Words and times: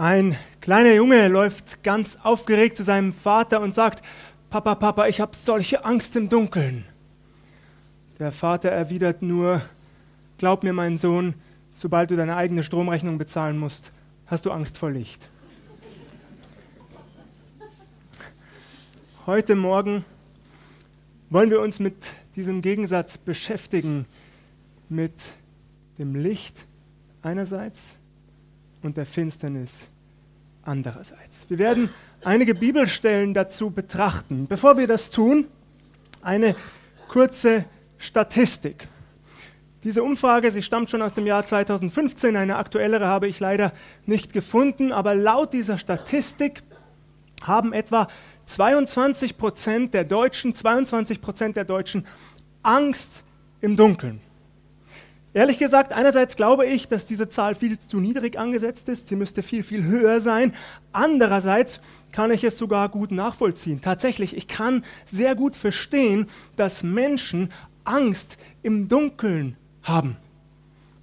Ein 0.00 0.34
kleiner 0.62 0.94
Junge 0.94 1.28
läuft 1.28 1.82
ganz 1.82 2.16
aufgeregt 2.22 2.78
zu 2.78 2.84
seinem 2.84 3.12
Vater 3.12 3.60
und 3.60 3.74
sagt, 3.74 4.02
Papa, 4.48 4.74
Papa, 4.74 5.08
ich 5.08 5.20
habe 5.20 5.36
solche 5.36 5.84
Angst 5.84 6.16
im 6.16 6.30
Dunkeln. 6.30 6.86
Der 8.18 8.32
Vater 8.32 8.70
erwidert 8.70 9.20
nur, 9.20 9.60
Glaub 10.38 10.62
mir, 10.62 10.72
mein 10.72 10.96
Sohn, 10.96 11.34
sobald 11.74 12.10
du 12.10 12.16
deine 12.16 12.36
eigene 12.36 12.62
Stromrechnung 12.62 13.18
bezahlen 13.18 13.58
musst, 13.58 13.92
hast 14.24 14.46
du 14.46 14.50
Angst 14.52 14.78
vor 14.78 14.90
Licht. 14.90 15.28
Heute 19.26 19.54
Morgen 19.54 20.06
wollen 21.28 21.50
wir 21.50 21.60
uns 21.60 21.78
mit 21.78 22.14
diesem 22.36 22.62
Gegensatz 22.62 23.18
beschäftigen, 23.18 24.06
mit 24.88 25.12
dem 25.98 26.14
Licht 26.14 26.64
einerseits 27.20 27.98
und 28.82 28.96
der 28.96 29.06
Finsternis 29.06 29.88
andererseits. 30.62 31.48
Wir 31.48 31.58
werden 31.58 31.90
einige 32.24 32.54
Bibelstellen 32.54 33.34
dazu 33.34 33.70
betrachten. 33.70 34.46
Bevor 34.46 34.76
wir 34.76 34.86
das 34.86 35.10
tun, 35.10 35.46
eine 36.22 36.54
kurze 37.08 37.64
Statistik. 37.98 38.88
Diese 39.82 40.02
Umfrage, 40.02 40.52
sie 40.52 40.62
stammt 40.62 40.90
schon 40.90 41.00
aus 41.00 41.14
dem 41.14 41.26
Jahr 41.26 41.44
2015, 41.44 42.36
eine 42.36 42.56
aktuellere 42.56 43.06
habe 43.06 43.28
ich 43.28 43.40
leider 43.40 43.72
nicht 44.04 44.32
gefunden, 44.32 44.92
aber 44.92 45.14
laut 45.14 45.54
dieser 45.54 45.78
Statistik 45.78 46.62
haben 47.42 47.72
etwa 47.72 48.08
22 48.44 49.38
Prozent 49.38 49.94
der 49.94 50.04
Deutschen, 50.04 50.54
22 50.54 51.22
Prozent 51.22 51.56
der 51.56 51.64
Deutschen 51.64 52.06
Angst 52.62 53.24
im 53.62 53.76
Dunkeln. 53.76 54.20
Ehrlich 55.32 55.58
gesagt, 55.58 55.92
einerseits 55.92 56.34
glaube 56.34 56.66
ich, 56.66 56.88
dass 56.88 57.06
diese 57.06 57.28
Zahl 57.28 57.54
viel 57.54 57.78
zu 57.78 58.00
niedrig 58.00 58.36
angesetzt 58.36 58.88
ist, 58.88 59.08
sie 59.08 59.16
müsste 59.16 59.44
viel, 59.44 59.62
viel 59.62 59.84
höher 59.84 60.20
sein. 60.20 60.52
Andererseits 60.92 61.80
kann 62.10 62.32
ich 62.32 62.42
es 62.42 62.58
sogar 62.58 62.88
gut 62.88 63.12
nachvollziehen. 63.12 63.80
Tatsächlich, 63.80 64.36
ich 64.36 64.48
kann 64.48 64.84
sehr 65.06 65.36
gut 65.36 65.54
verstehen, 65.54 66.26
dass 66.56 66.82
Menschen 66.82 67.50
Angst 67.84 68.38
im 68.62 68.88
Dunkeln 68.88 69.56
haben. 69.82 70.16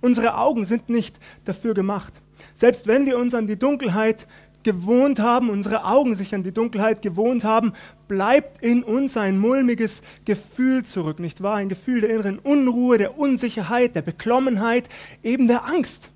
Unsere 0.01 0.37
Augen 0.37 0.65
sind 0.65 0.89
nicht 0.89 1.17
dafür 1.45 1.73
gemacht. 1.73 2.13
Selbst 2.53 2.85
wenn 2.85 3.05
wir 3.05 3.17
uns 3.17 3.33
an 3.33 3.47
die 3.47 3.57
Dunkelheit 3.57 4.27
gewohnt 4.67 5.21
haben, 5.21 5.49
unsere 5.49 5.85
Augen 5.85 6.13
sich 6.13 6.35
an 6.35 6.43
die 6.43 6.51
Dunkelheit 6.51 7.01
gewohnt 7.01 7.45
haben, 7.45 7.71
bleibt 8.09 8.61
in 8.61 8.83
uns 8.83 9.15
ein 9.15 9.39
mulmiges 9.39 10.01
Gefühl 10.25 10.83
zurück, 10.83 11.19
nicht 11.21 11.41
wahr? 11.41 11.55
Ein 11.55 11.69
Gefühl 11.69 12.01
der 12.01 12.09
inneren 12.09 12.37
Unruhe, 12.37 12.97
der 12.97 13.17
Unsicherheit, 13.17 13.95
der 13.95 14.01
Beklommenheit, 14.01 14.89
eben 15.23 15.47
der 15.47 15.63
Angst. 15.63 16.11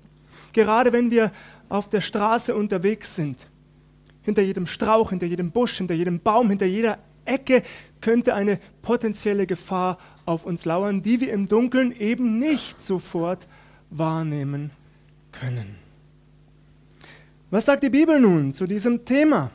Gerade 0.52 0.92
wenn 0.92 1.10
wir 1.10 1.32
auf 1.70 1.88
der 1.88 2.02
Straße 2.02 2.54
unterwegs 2.54 3.16
sind. 3.16 3.48
Hinter 4.20 4.42
jedem 4.42 4.66
Strauch, 4.66 5.08
hinter 5.08 5.24
jedem 5.24 5.50
Busch, 5.50 5.78
hinter 5.78 5.94
jedem 5.94 6.20
Baum, 6.20 6.50
hinter 6.50 6.66
jeder 6.66 6.98
Ecke 7.24 7.62
könnte 8.02 8.34
eine 8.34 8.58
potenzielle 8.82 9.46
Gefahr 9.46 9.96
auf 10.26 10.44
uns 10.44 10.66
lauern, 10.66 11.00
die 11.00 11.22
wir 11.22 11.32
im 11.32 11.48
Dunkeln 11.48 11.90
eben 11.92 12.38
nicht 12.38 12.82
sofort 12.82 13.48
wahrnehmen 13.88 14.72
können. 15.32 15.81
Was 17.52 17.66
sagt 17.66 17.82
die 17.82 17.90
Bibel 17.90 18.18
nun 18.18 18.54
zu 18.54 18.66
diesem 18.66 19.04
Thema? 19.04 19.50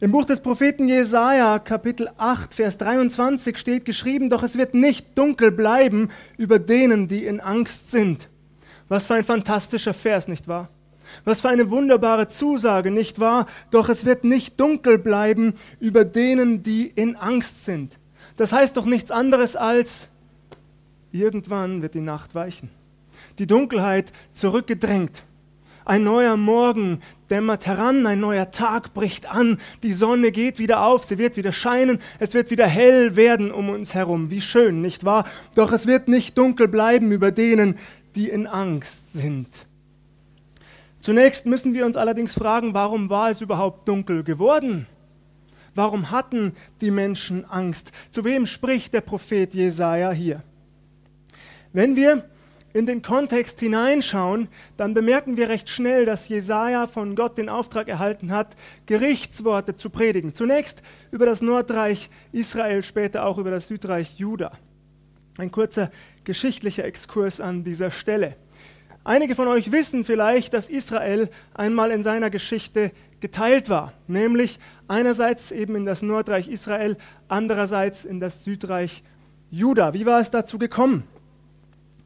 Im 0.00 0.10
Buch 0.10 0.24
des 0.24 0.40
Propheten 0.40 0.88
Jesaja, 0.88 1.60
Kapitel 1.60 2.10
8, 2.18 2.52
Vers 2.52 2.76
23 2.76 3.56
steht 3.56 3.84
geschrieben: 3.84 4.30
Doch 4.30 4.42
es 4.42 4.58
wird 4.58 4.74
nicht 4.74 5.16
dunkel 5.16 5.52
bleiben 5.52 6.08
über 6.38 6.58
denen, 6.58 7.06
die 7.06 7.24
in 7.24 7.38
Angst 7.38 7.92
sind. 7.92 8.28
Was 8.88 9.06
für 9.06 9.14
ein 9.14 9.22
fantastischer 9.22 9.94
Vers, 9.94 10.26
nicht 10.26 10.48
wahr? 10.48 10.70
Was 11.24 11.40
für 11.40 11.50
eine 11.50 11.70
wunderbare 11.70 12.26
Zusage, 12.26 12.90
nicht 12.90 13.20
wahr? 13.20 13.46
Doch 13.70 13.88
es 13.88 14.04
wird 14.04 14.24
nicht 14.24 14.58
dunkel 14.58 14.98
bleiben 14.98 15.54
über 15.78 16.04
denen, 16.04 16.64
die 16.64 16.88
in 16.88 17.14
Angst 17.14 17.64
sind. 17.64 17.96
Das 18.34 18.52
heißt 18.52 18.76
doch 18.76 18.86
nichts 18.86 19.12
anderes 19.12 19.54
als, 19.54 20.08
irgendwann 21.12 21.80
wird 21.80 21.94
die 21.94 22.00
Nacht 22.00 22.34
weichen. 22.34 22.70
Die 23.38 23.46
Dunkelheit 23.46 24.12
zurückgedrängt. 24.32 25.22
Ein 25.84 26.04
neuer 26.04 26.36
Morgen 26.36 27.00
dämmert 27.28 27.66
heran, 27.66 28.06
ein 28.06 28.20
neuer 28.20 28.50
Tag 28.50 28.94
bricht 28.94 29.26
an, 29.26 29.58
die 29.82 29.92
Sonne 29.92 30.30
geht 30.30 30.58
wieder 30.58 30.84
auf, 30.84 31.04
sie 31.04 31.18
wird 31.18 31.36
wieder 31.36 31.52
scheinen, 31.52 31.98
es 32.18 32.34
wird 32.34 32.50
wieder 32.50 32.66
hell 32.66 33.16
werden 33.16 33.50
um 33.50 33.68
uns 33.68 33.94
herum. 33.94 34.30
Wie 34.30 34.40
schön, 34.40 34.80
nicht 34.80 35.04
wahr? 35.04 35.24
Doch 35.54 35.72
es 35.72 35.86
wird 35.86 36.08
nicht 36.08 36.38
dunkel 36.38 36.68
bleiben 36.68 37.10
über 37.10 37.32
denen, 37.32 37.76
die 38.14 38.28
in 38.28 38.46
Angst 38.46 39.12
sind. 39.12 39.48
Zunächst 41.00 41.46
müssen 41.46 41.74
wir 41.74 41.84
uns 41.84 41.96
allerdings 41.96 42.34
fragen, 42.34 42.74
warum 42.74 43.10
war 43.10 43.30
es 43.30 43.40
überhaupt 43.40 43.88
dunkel 43.88 44.22
geworden? 44.22 44.86
Warum 45.74 46.10
hatten 46.10 46.52
die 46.80 46.90
Menschen 46.90 47.44
Angst? 47.44 47.92
Zu 48.10 48.24
wem 48.24 48.46
spricht 48.46 48.94
der 48.94 49.00
Prophet 49.00 49.54
Jesaja 49.54 50.12
hier? 50.12 50.42
Wenn 51.72 51.96
wir 51.96 52.28
in 52.72 52.86
den 52.86 53.02
Kontext 53.02 53.60
hineinschauen, 53.60 54.48
dann 54.76 54.94
bemerken 54.94 55.36
wir 55.36 55.48
recht 55.48 55.68
schnell, 55.68 56.06
dass 56.06 56.28
Jesaja 56.28 56.86
von 56.86 57.14
Gott 57.14 57.38
den 57.38 57.48
Auftrag 57.48 57.88
erhalten 57.88 58.32
hat, 58.32 58.56
Gerichtsworte 58.86 59.76
zu 59.76 59.90
predigen. 59.90 60.34
Zunächst 60.34 60.82
über 61.10 61.26
das 61.26 61.42
Nordreich 61.42 62.10
Israel, 62.32 62.82
später 62.82 63.26
auch 63.26 63.38
über 63.38 63.50
das 63.50 63.68
Südreich 63.68 64.18
Juda. 64.18 64.52
Ein 65.38 65.50
kurzer 65.50 65.90
geschichtlicher 66.24 66.84
Exkurs 66.84 67.40
an 67.40 67.64
dieser 67.64 67.90
Stelle. 67.90 68.36
Einige 69.04 69.34
von 69.34 69.48
euch 69.48 69.72
wissen 69.72 70.04
vielleicht, 70.04 70.54
dass 70.54 70.68
Israel 70.68 71.28
einmal 71.54 71.90
in 71.90 72.04
seiner 72.04 72.30
Geschichte 72.30 72.92
geteilt 73.18 73.68
war, 73.68 73.92
nämlich 74.06 74.60
einerseits 74.86 75.50
eben 75.50 75.74
in 75.74 75.86
das 75.86 76.02
Nordreich 76.02 76.48
Israel, 76.48 76.96
andererseits 77.26 78.04
in 78.04 78.20
das 78.20 78.44
Südreich 78.44 79.02
Juda. 79.50 79.92
Wie 79.92 80.06
war 80.06 80.20
es 80.20 80.30
dazu 80.30 80.58
gekommen? 80.58 81.04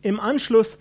Im 0.06 0.20
Anschluss 0.20 0.78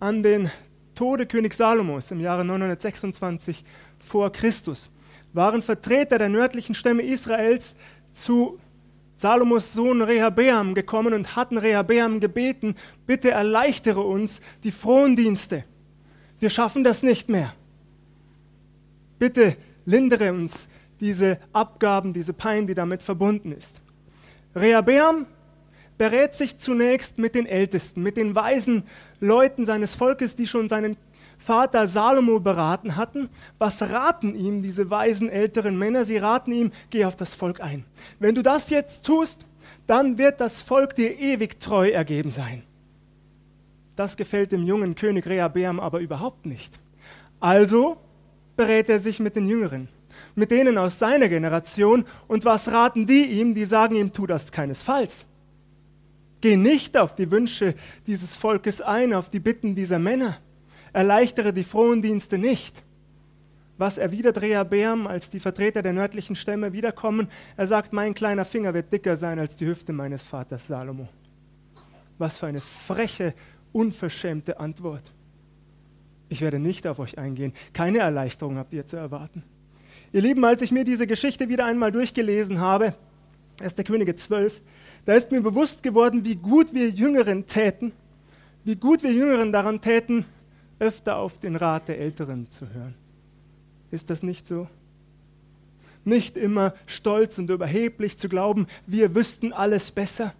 an 0.00 0.24
den 0.24 0.50
Tode 0.96 1.26
König 1.26 1.54
Salomos 1.54 2.10
im 2.10 2.18
Jahre 2.18 2.44
926 2.44 3.62
vor 4.00 4.32
Christus 4.32 4.90
waren 5.32 5.62
Vertreter 5.62 6.18
der 6.18 6.28
nördlichen 6.28 6.74
Stämme 6.74 7.02
Israels 7.02 7.76
zu 8.10 8.58
Salomos 9.14 9.72
Sohn 9.72 10.02
Rehabeam 10.02 10.74
gekommen 10.74 11.14
und 11.14 11.36
hatten 11.36 11.58
Rehabeam 11.58 12.18
gebeten, 12.18 12.74
bitte 13.06 13.30
erleichtere 13.30 14.00
uns 14.00 14.40
die 14.64 14.72
Frondienste. 14.72 15.62
Wir 16.40 16.50
schaffen 16.50 16.82
das 16.82 17.04
nicht 17.04 17.28
mehr. 17.28 17.54
Bitte 19.20 19.56
lindere 19.84 20.32
uns 20.32 20.66
diese 20.98 21.38
Abgaben, 21.52 22.12
diese 22.12 22.32
Pein, 22.32 22.66
die 22.66 22.74
damit 22.74 23.04
verbunden 23.04 23.52
ist. 23.52 23.80
Rehabeam 24.56 25.26
berät 25.98 26.34
sich 26.34 26.58
zunächst 26.58 27.18
mit 27.18 27.34
den 27.34 27.46
Ältesten, 27.46 28.02
mit 28.02 28.16
den 28.16 28.34
weisen 28.34 28.84
Leuten 29.20 29.64
seines 29.64 29.94
Volkes, 29.94 30.36
die 30.36 30.46
schon 30.46 30.68
seinen 30.68 30.96
Vater 31.38 31.88
Salomo 31.88 32.40
beraten 32.40 32.96
hatten. 32.96 33.28
Was 33.58 33.82
raten 33.82 34.34
ihm 34.34 34.62
diese 34.62 34.90
weisen 34.90 35.28
älteren 35.28 35.78
Männer? 35.78 36.04
Sie 36.04 36.16
raten 36.16 36.52
ihm, 36.52 36.72
geh 36.90 37.04
auf 37.04 37.16
das 37.16 37.34
Volk 37.34 37.60
ein. 37.60 37.84
Wenn 38.18 38.34
du 38.34 38.42
das 38.42 38.70
jetzt 38.70 39.04
tust, 39.04 39.46
dann 39.86 40.18
wird 40.18 40.40
das 40.40 40.62
Volk 40.62 40.96
dir 40.96 41.18
ewig 41.18 41.60
treu 41.60 41.90
ergeben 41.90 42.30
sein. 42.30 42.62
Das 43.94 44.16
gefällt 44.16 44.52
dem 44.52 44.64
jungen 44.64 44.94
König 44.94 45.26
Rehabeam 45.26 45.80
aber 45.80 46.00
überhaupt 46.00 46.46
nicht. 46.46 46.78
Also 47.40 47.96
berät 48.56 48.88
er 48.88 48.98
sich 48.98 49.20
mit 49.20 49.36
den 49.36 49.46
Jüngeren, 49.46 49.88
mit 50.34 50.50
denen 50.50 50.78
aus 50.78 50.98
seiner 50.98 51.28
Generation. 51.28 52.04
Und 52.26 52.44
was 52.44 52.72
raten 52.72 53.06
die 53.06 53.24
ihm? 53.24 53.54
Die 53.54 53.64
sagen 53.64 53.96
ihm, 53.96 54.12
tu 54.12 54.26
das 54.26 54.52
keinesfalls. 54.52 55.26
Geh 56.40 56.56
nicht 56.56 56.96
auf 56.96 57.14
die 57.14 57.30
Wünsche 57.30 57.74
dieses 58.06 58.36
Volkes 58.36 58.80
ein, 58.80 59.14
auf 59.14 59.30
die 59.30 59.40
Bitten 59.40 59.74
dieser 59.74 59.98
Männer. 59.98 60.38
Erleichtere 60.92 61.52
die 61.52 61.64
Frondienste 61.64 62.38
nicht. 62.38 62.82
Was 63.78 63.98
erwidert 63.98 64.40
Rehabeam, 64.40 65.06
als 65.06 65.28
die 65.28 65.40
Vertreter 65.40 65.82
der 65.82 65.92
nördlichen 65.92 66.34
Stämme 66.34 66.72
wiederkommen? 66.72 67.28
Er 67.56 67.66
sagt, 67.66 67.92
mein 67.92 68.14
kleiner 68.14 68.44
Finger 68.44 68.72
wird 68.72 68.92
dicker 68.92 69.16
sein 69.16 69.38
als 69.38 69.56
die 69.56 69.66
Hüfte 69.66 69.92
meines 69.92 70.22
Vaters 70.22 70.66
Salomo. 70.66 71.08
Was 72.16 72.38
für 72.38 72.46
eine 72.46 72.60
freche, 72.60 73.34
unverschämte 73.72 74.58
Antwort. 74.58 75.12
Ich 76.28 76.40
werde 76.40 76.58
nicht 76.58 76.86
auf 76.86 76.98
euch 76.98 77.18
eingehen. 77.18 77.52
Keine 77.74 77.98
Erleichterung 77.98 78.56
habt 78.56 78.72
ihr 78.72 78.86
zu 78.86 78.96
erwarten. 78.96 79.42
Ihr 80.12 80.22
Lieben, 80.22 80.44
als 80.44 80.62
ich 80.62 80.70
mir 80.70 80.84
diese 80.84 81.06
Geschichte 81.06 81.48
wieder 81.48 81.66
einmal 81.66 81.92
durchgelesen 81.92 82.58
habe, 82.60 82.94
1. 83.60 83.74
Könige 83.84 84.16
12, 84.16 84.62
da 85.06 85.14
ist 85.14 85.30
mir 85.30 85.40
bewusst 85.40 85.82
geworden, 85.82 86.24
wie 86.24 86.34
gut 86.34 86.74
wir 86.74 86.90
Jüngeren 86.90 87.46
täten, 87.46 87.92
wie 88.64 88.76
gut 88.76 89.02
wir 89.02 89.12
Jüngeren 89.12 89.52
daran 89.52 89.80
täten, 89.80 90.26
öfter 90.78 91.16
auf 91.16 91.38
den 91.38 91.56
Rat 91.56 91.88
der 91.88 91.98
Älteren 91.98 92.50
zu 92.50 92.68
hören. 92.68 92.94
Ist 93.90 94.10
das 94.10 94.22
nicht 94.22 94.46
so? 94.46 94.66
Nicht 96.04 96.36
immer 96.36 96.74
stolz 96.86 97.38
und 97.38 97.50
überheblich 97.50 98.18
zu 98.18 98.28
glauben, 98.28 98.66
wir 98.86 99.14
wüssten 99.14 99.52
alles 99.52 99.92
besser. 99.92 100.34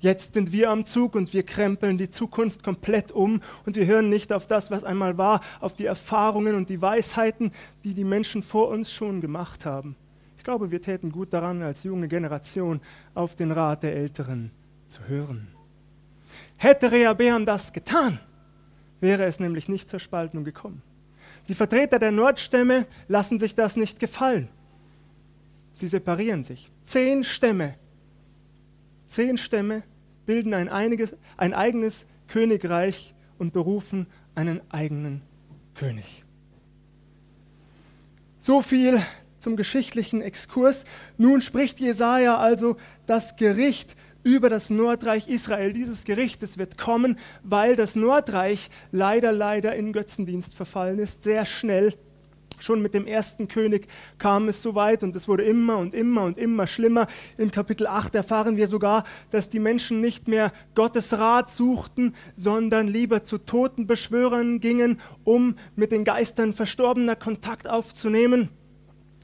Jetzt 0.00 0.34
sind 0.34 0.50
wir 0.50 0.70
am 0.70 0.84
Zug 0.84 1.14
und 1.14 1.32
wir 1.32 1.44
krempeln 1.44 1.96
die 1.96 2.10
Zukunft 2.10 2.64
komplett 2.64 3.12
um 3.12 3.40
und 3.64 3.76
wir 3.76 3.86
hören 3.86 4.08
nicht 4.08 4.32
auf 4.32 4.48
das, 4.48 4.72
was 4.72 4.82
einmal 4.82 5.16
war, 5.16 5.42
auf 5.60 5.74
die 5.74 5.86
Erfahrungen 5.86 6.56
und 6.56 6.68
die 6.70 6.82
Weisheiten, 6.82 7.52
die 7.84 7.94
die 7.94 8.02
Menschen 8.02 8.42
vor 8.42 8.68
uns 8.68 8.92
schon 8.92 9.20
gemacht 9.20 9.64
haben. 9.64 9.94
Ich 10.42 10.44
glaube, 10.44 10.72
wir 10.72 10.82
täten 10.82 11.12
gut 11.12 11.32
daran, 11.32 11.62
als 11.62 11.84
junge 11.84 12.08
Generation 12.08 12.80
auf 13.14 13.36
den 13.36 13.52
Rat 13.52 13.84
der 13.84 13.94
Älteren 13.94 14.50
zu 14.88 15.06
hören. 15.06 15.46
Hätte 16.56 16.90
Rehabeam 16.90 17.46
das 17.46 17.72
getan, 17.72 18.18
wäre 18.98 19.22
es 19.22 19.38
nämlich 19.38 19.68
nicht 19.68 19.88
zur 19.88 20.00
Spaltung 20.00 20.42
gekommen. 20.42 20.82
Die 21.46 21.54
Vertreter 21.54 22.00
der 22.00 22.10
Nordstämme 22.10 22.86
lassen 23.06 23.38
sich 23.38 23.54
das 23.54 23.76
nicht 23.76 24.00
gefallen. 24.00 24.48
Sie 25.74 25.86
separieren 25.86 26.42
sich. 26.42 26.72
Zehn 26.82 27.22
Stämme, 27.22 27.76
zehn 29.06 29.36
Stämme 29.36 29.84
bilden 30.26 30.54
ein, 30.54 30.68
einiges, 30.68 31.14
ein 31.36 31.54
eigenes 31.54 32.04
Königreich 32.26 33.14
und 33.38 33.52
berufen 33.52 34.08
einen 34.34 34.60
eigenen 34.72 35.22
König. 35.76 36.24
So 38.40 38.60
viel 38.60 39.00
zum 39.42 39.56
geschichtlichen 39.56 40.22
Exkurs. 40.22 40.84
Nun 41.18 41.40
spricht 41.40 41.80
Jesaja 41.80 42.38
also 42.38 42.76
das 43.06 43.36
Gericht 43.36 43.96
über 44.22 44.48
das 44.48 44.70
Nordreich 44.70 45.28
Israel. 45.28 45.72
Dieses 45.72 46.04
Gericht, 46.04 46.42
es 46.42 46.58
wird 46.58 46.78
kommen, 46.78 47.18
weil 47.42 47.76
das 47.76 47.96
Nordreich 47.96 48.70
leider, 48.92 49.32
leider 49.32 49.74
in 49.74 49.92
Götzendienst 49.92 50.54
verfallen 50.54 50.98
ist, 50.98 51.24
sehr 51.24 51.44
schnell. 51.44 51.94
Schon 52.58 52.80
mit 52.80 52.94
dem 52.94 53.06
ersten 53.06 53.48
König 53.48 53.88
kam 54.18 54.46
es 54.46 54.62
so 54.62 54.76
weit 54.76 55.02
und 55.02 55.16
es 55.16 55.26
wurde 55.26 55.42
immer 55.42 55.78
und 55.78 55.94
immer 55.94 56.22
und 56.22 56.38
immer 56.38 56.68
schlimmer. 56.68 57.08
In 57.36 57.50
Kapitel 57.50 57.88
8 57.88 58.14
erfahren 58.14 58.56
wir 58.56 58.68
sogar, 58.68 59.02
dass 59.30 59.48
die 59.48 59.58
Menschen 59.58 60.00
nicht 60.00 60.28
mehr 60.28 60.52
Gottes 60.76 61.12
Rat 61.14 61.50
suchten, 61.50 62.14
sondern 62.36 62.86
lieber 62.86 63.24
zu 63.24 63.38
Totenbeschwörern 63.38 64.60
gingen, 64.60 65.00
um 65.24 65.56
mit 65.74 65.90
den 65.90 66.04
Geistern 66.04 66.52
Verstorbener 66.52 67.16
Kontakt 67.16 67.68
aufzunehmen. 67.68 68.50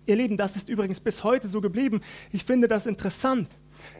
Ihr 0.08 0.16
Lieben, 0.16 0.38
das 0.38 0.56
ist 0.56 0.70
übrigens 0.70 1.00
bis 1.00 1.22
heute 1.22 1.48
so 1.48 1.60
geblieben. 1.60 2.00
Ich 2.32 2.42
finde 2.42 2.66
das 2.66 2.86
interessant. 2.86 3.46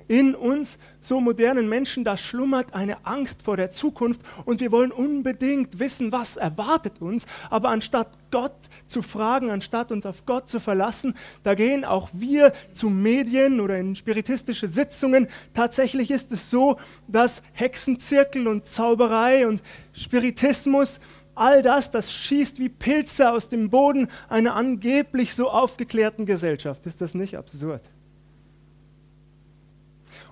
In 0.08 0.34
uns, 0.34 0.78
so 1.02 1.20
modernen 1.20 1.69
Menschen, 1.69 2.02
da 2.02 2.16
schlummert 2.16 2.72
eine 2.72 3.05
Angst 3.05 3.43
vor 3.43 3.58
der 3.58 3.70
Zukunft 3.70 4.22
und 4.46 4.60
wir 4.60 4.72
wollen 4.72 4.90
unbedingt 4.90 5.78
wissen, 5.78 6.10
was 6.12 6.38
erwartet 6.38 7.02
uns. 7.02 7.26
Aber 7.50 7.69
anstatt 7.69 8.08
Gott 8.31 8.56
zu 8.87 9.02
fragen, 9.02 9.50
anstatt 9.50 9.93
uns 9.93 10.06
auf 10.06 10.25
Gott 10.25 10.49
zu 10.49 10.60
verlassen, 10.60 11.14
da 11.43 11.55
gehen 11.55 11.84
auch 11.84 12.08
wir 12.14 12.55
zu 12.72 12.88
Medien 12.88 13.60
oder 13.60 13.78
in 13.78 13.94
spiritistische 13.94 14.66
Sitzungen. 14.66 15.28
Tatsächlich 15.52 16.10
ist 16.10 16.32
es 16.32 16.49
so, 16.49 16.78
dass 17.06 17.43
Hexenzirkel 17.52 18.49
und 18.49 18.64
Zauberei 18.64 19.46
und 19.46 19.60
Spiritismus 19.93 21.00
all 21.38 21.62
das, 21.62 21.90
das 21.90 22.12
schießt 22.12 22.58
wie 22.58 22.69
Pilze 22.69 23.31
aus 23.31 23.49
dem 23.49 23.70
Boden 23.70 24.08
einer 24.29 24.55
angeblich 24.55 25.35
so 25.35 25.50
aufgeklärten 25.50 26.26
Gesellschaft. 26.26 26.87
Ist 26.87 27.00
das 27.00 27.14
nicht 27.14 27.37
absurd? 27.37 27.82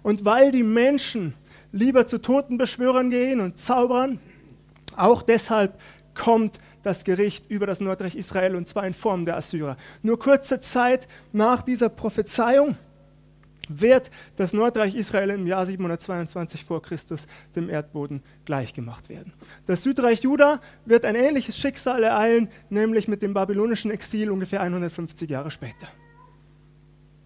Und 0.03 0.25
weil 0.25 0.53
die 0.53 0.63
Menschen 0.63 1.35
lieber 1.73 2.07
zu 2.07 2.19
Totenbeschwörern 2.19 3.11
gehen 3.11 3.41
und 3.41 3.59
zaubern, 3.59 4.21
auch 4.97 5.23
deshalb 5.23 5.79
kommt 6.15 6.59
das 6.83 7.05
Gericht 7.05 7.51
über 7.51 7.67
das 7.67 7.81
Nordreich 7.81 8.15
Israel 8.15 8.55
und 8.55 8.69
zwar 8.69 8.87
in 8.87 8.95
Form 8.95 9.25
der 9.25 9.37
Assyrer. 9.37 9.77
Nur 10.03 10.19
kurze 10.19 10.61
Zeit 10.61 11.09
nach 11.33 11.63
dieser 11.63 11.89
Prophezeiung 11.89 12.77
wird 13.69 14.11
das 14.37 14.53
Nordreich 14.53 14.95
Israel 14.95 15.31
im 15.31 15.47
Jahr 15.47 15.67
722 15.67 16.65
vor 16.65 16.83
Christus 16.83 17.27
dem 17.55 17.69
Erdboden 17.69 18.23
gleichgemacht 18.45 19.09
werden. 19.09 19.33
Das 19.67 19.83
Südreich 19.83 20.23
Juda 20.23 20.61
wird 20.85 21.05
ein 21.05 21.15
ähnliches 21.15 21.59
Schicksal 21.59 22.03
ereilen, 22.03 22.49
nämlich 22.71 23.09
mit 23.09 23.23
dem 23.23 23.35
babylonischen 23.35 23.91
Exil 23.91 24.31
ungefähr 24.31 24.61
150 24.61 25.29
Jahre 25.29 25.51
später. 25.51 25.89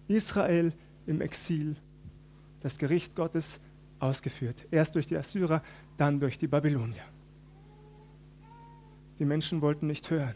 Israel 0.07 0.73
im 1.05 1.21
Exil 1.21 1.75
das 2.59 2.77
Gericht 2.77 3.15
Gottes 3.15 3.59
ausgeführt. 3.99 4.67
Erst 4.71 4.95
durch 4.95 5.07
die 5.07 5.17
Assyrer, 5.17 5.61
dann 5.97 6.19
durch 6.19 6.37
die 6.37 6.47
Babylonier. 6.47 7.03
Die 9.19 9.25
Menschen 9.25 9.61
wollten 9.61 9.87
nicht 9.87 10.09
hören. 10.09 10.35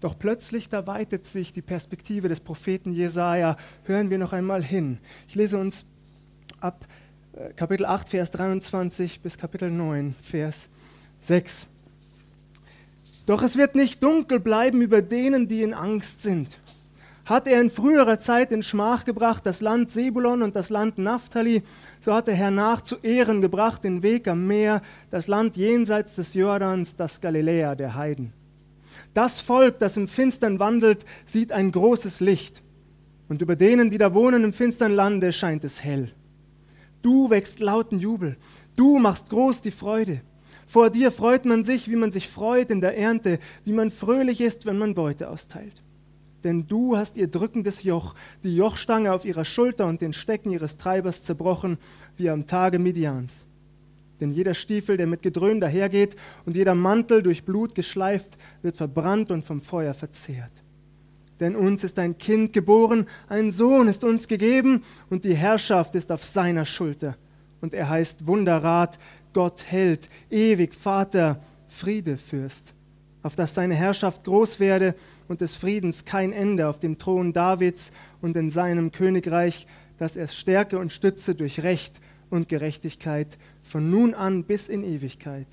Doch 0.00 0.18
plötzlich, 0.18 0.68
da 0.68 0.86
weitet 0.86 1.26
sich 1.26 1.52
die 1.52 1.62
Perspektive 1.62 2.28
des 2.28 2.40
Propheten 2.40 2.92
Jesaja. 2.92 3.56
Hören 3.84 4.10
wir 4.10 4.18
noch 4.18 4.32
einmal 4.32 4.62
hin. 4.62 4.98
Ich 5.28 5.34
lese 5.34 5.58
uns 5.58 5.84
ab 6.60 6.86
äh, 7.32 7.52
Kapitel 7.54 7.86
8, 7.86 8.08
Vers 8.08 8.30
23 8.30 9.20
bis 9.20 9.38
Kapitel 9.38 9.70
9, 9.70 10.14
Vers 10.20 10.68
6. 11.20 11.66
Doch 13.24 13.42
es 13.42 13.56
wird 13.56 13.74
nicht 13.74 14.02
dunkel 14.02 14.38
bleiben 14.38 14.82
über 14.82 15.02
denen, 15.02 15.48
die 15.48 15.62
in 15.62 15.74
Angst 15.74 16.22
sind 16.22 16.60
hat 17.26 17.48
er 17.48 17.60
in 17.60 17.70
früherer 17.70 18.20
Zeit 18.20 18.52
in 18.52 18.62
Schmach 18.62 19.04
gebracht 19.04 19.44
das 19.44 19.60
Land 19.60 19.90
Sebulon 19.90 20.42
und 20.42 20.56
das 20.56 20.70
Land 20.70 20.96
Naphtali, 20.96 21.62
so 22.00 22.14
hat 22.14 22.28
er 22.28 22.34
hernach 22.34 22.80
zu 22.80 22.96
Ehren 23.02 23.40
gebracht 23.40 23.84
den 23.84 24.02
Weg 24.02 24.28
am 24.28 24.46
Meer, 24.46 24.80
das 25.10 25.26
Land 25.26 25.56
jenseits 25.56 26.14
des 26.14 26.34
Jordans, 26.34 26.94
das 26.94 27.20
Galiläa 27.20 27.74
der 27.74 27.96
Heiden. 27.96 28.32
Das 29.16 29.40
Volk, 29.40 29.78
das 29.78 29.96
im 29.96 30.08
Finstern 30.08 30.58
wandelt, 30.58 31.06
sieht 31.24 31.50
ein 31.50 31.72
großes 31.72 32.20
Licht, 32.20 32.62
und 33.30 33.40
über 33.40 33.56
denen, 33.56 33.88
die 33.88 33.96
da 33.96 34.12
wohnen 34.12 34.44
im 34.44 34.52
finstern 34.52 34.92
Lande, 34.92 35.32
scheint 35.32 35.64
es 35.64 35.82
hell. 35.82 36.12
Du 37.00 37.30
wächst 37.30 37.60
lauten 37.60 37.98
Jubel, 37.98 38.36
du 38.76 38.98
machst 38.98 39.30
groß 39.30 39.62
die 39.62 39.70
Freude. 39.70 40.20
Vor 40.66 40.90
dir 40.90 41.10
freut 41.10 41.46
man 41.46 41.64
sich, 41.64 41.88
wie 41.88 41.96
man 41.96 42.12
sich 42.12 42.28
freut 42.28 42.70
in 42.70 42.82
der 42.82 42.98
Ernte, 42.98 43.38
wie 43.64 43.72
man 43.72 43.90
fröhlich 43.90 44.42
ist, 44.42 44.66
wenn 44.66 44.76
man 44.76 44.94
Beute 44.94 45.30
austeilt 45.30 45.82
denn 46.44 46.68
du 46.68 46.96
hast 46.96 47.16
ihr 47.16 47.26
drückendes 47.26 47.82
Joch, 47.82 48.14
die 48.44 48.54
Jochstange 48.54 49.12
auf 49.12 49.24
ihrer 49.24 49.44
Schulter 49.44 49.86
und 49.86 50.00
den 50.00 50.12
Stecken 50.12 50.52
ihres 50.52 50.76
Treibers 50.76 51.24
zerbrochen, 51.24 51.76
wie 52.16 52.30
am 52.30 52.46
Tage 52.46 52.78
Midians. 52.78 53.48
Denn 54.20 54.30
jeder 54.30 54.54
Stiefel, 54.54 54.96
der 54.96 55.06
mit 55.06 55.22
Gedröhn 55.22 55.60
dahergeht 55.60 56.16
und 56.44 56.56
jeder 56.56 56.74
Mantel 56.74 57.22
durch 57.22 57.44
Blut 57.44 57.74
geschleift, 57.74 58.38
wird 58.62 58.76
verbrannt 58.76 59.30
und 59.30 59.44
vom 59.44 59.60
Feuer 59.60 59.94
verzehrt. 59.94 60.52
Denn 61.40 61.54
uns 61.54 61.84
ist 61.84 61.98
ein 61.98 62.16
Kind 62.16 62.52
geboren, 62.52 63.06
ein 63.28 63.52
Sohn 63.52 63.88
ist 63.88 64.04
uns 64.04 64.26
gegeben 64.26 64.82
und 65.10 65.24
die 65.24 65.34
Herrschaft 65.34 65.94
ist 65.94 66.10
auf 66.10 66.24
seiner 66.24 66.64
Schulter. 66.64 67.16
Und 67.60 67.74
er 67.74 67.88
heißt 67.90 68.26
Wunderrat, 68.26 68.98
Gott 69.34 69.64
Held, 69.66 70.08
ewig 70.30 70.74
Vater, 70.74 71.42
Friedefürst 71.68 72.76
auf 73.26 73.34
dass 73.34 73.54
seine 73.54 73.74
Herrschaft 73.74 74.22
groß 74.22 74.60
werde 74.60 74.94
und 75.26 75.40
des 75.40 75.56
Friedens 75.56 76.04
kein 76.04 76.32
Ende 76.32 76.68
auf 76.68 76.78
dem 76.78 76.96
Thron 76.96 77.32
Davids 77.32 77.90
und 78.22 78.36
in 78.36 78.50
seinem 78.50 78.92
Königreich, 78.92 79.66
dass 79.98 80.16
er 80.16 80.28
stärke 80.28 80.78
und 80.78 80.92
stütze 80.92 81.34
durch 81.34 81.64
Recht 81.64 82.00
und 82.30 82.48
Gerechtigkeit 82.48 83.38
von 83.62 83.90
nun 83.90 84.14
an 84.14 84.44
bis 84.44 84.68
in 84.68 84.84
Ewigkeit. 84.84 85.46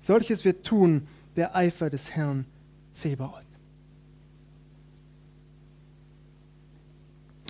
Solches 0.00 0.44
wird 0.44 0.64
tun 0.64 1.06
der 1.36 1.56
Eifer 1.56 1.90
des 1.90 2.10
Herrn 2.12 2.44
Zebaoth. 2.92 3.44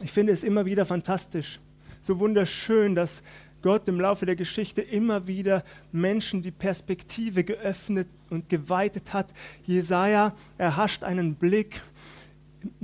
Ich 0.03 0.11
finde 0.11 0.33
es 0.33 0.43
immer 0.43 0.67
wieder 0.67 0.85
fantastisch, 0.85 1.61
so 2.01 2.19
wunderschön, 2.19 2.95
dass 2.95 3.23
Gott 3.63 3.87
im 3.87 4.01
Laufe 4.01 4.27
der 4.27 4.35
Geschichte 4.35 4.83
immer 4.83 5.29
wieder 5.29 5.65
Menschen 5.93 6.43
die 6.43 6.51
Perspektive 6.51 7.45
geöffnet 7.45 8.09
und 8.29 8.49
geweitet 8.49 9.13
hat. 9.13 9.33
Jesaja 9.65 10.35
erhascht 10.59 11.05
einen 11.05 11.37
Blick 11.37 11.81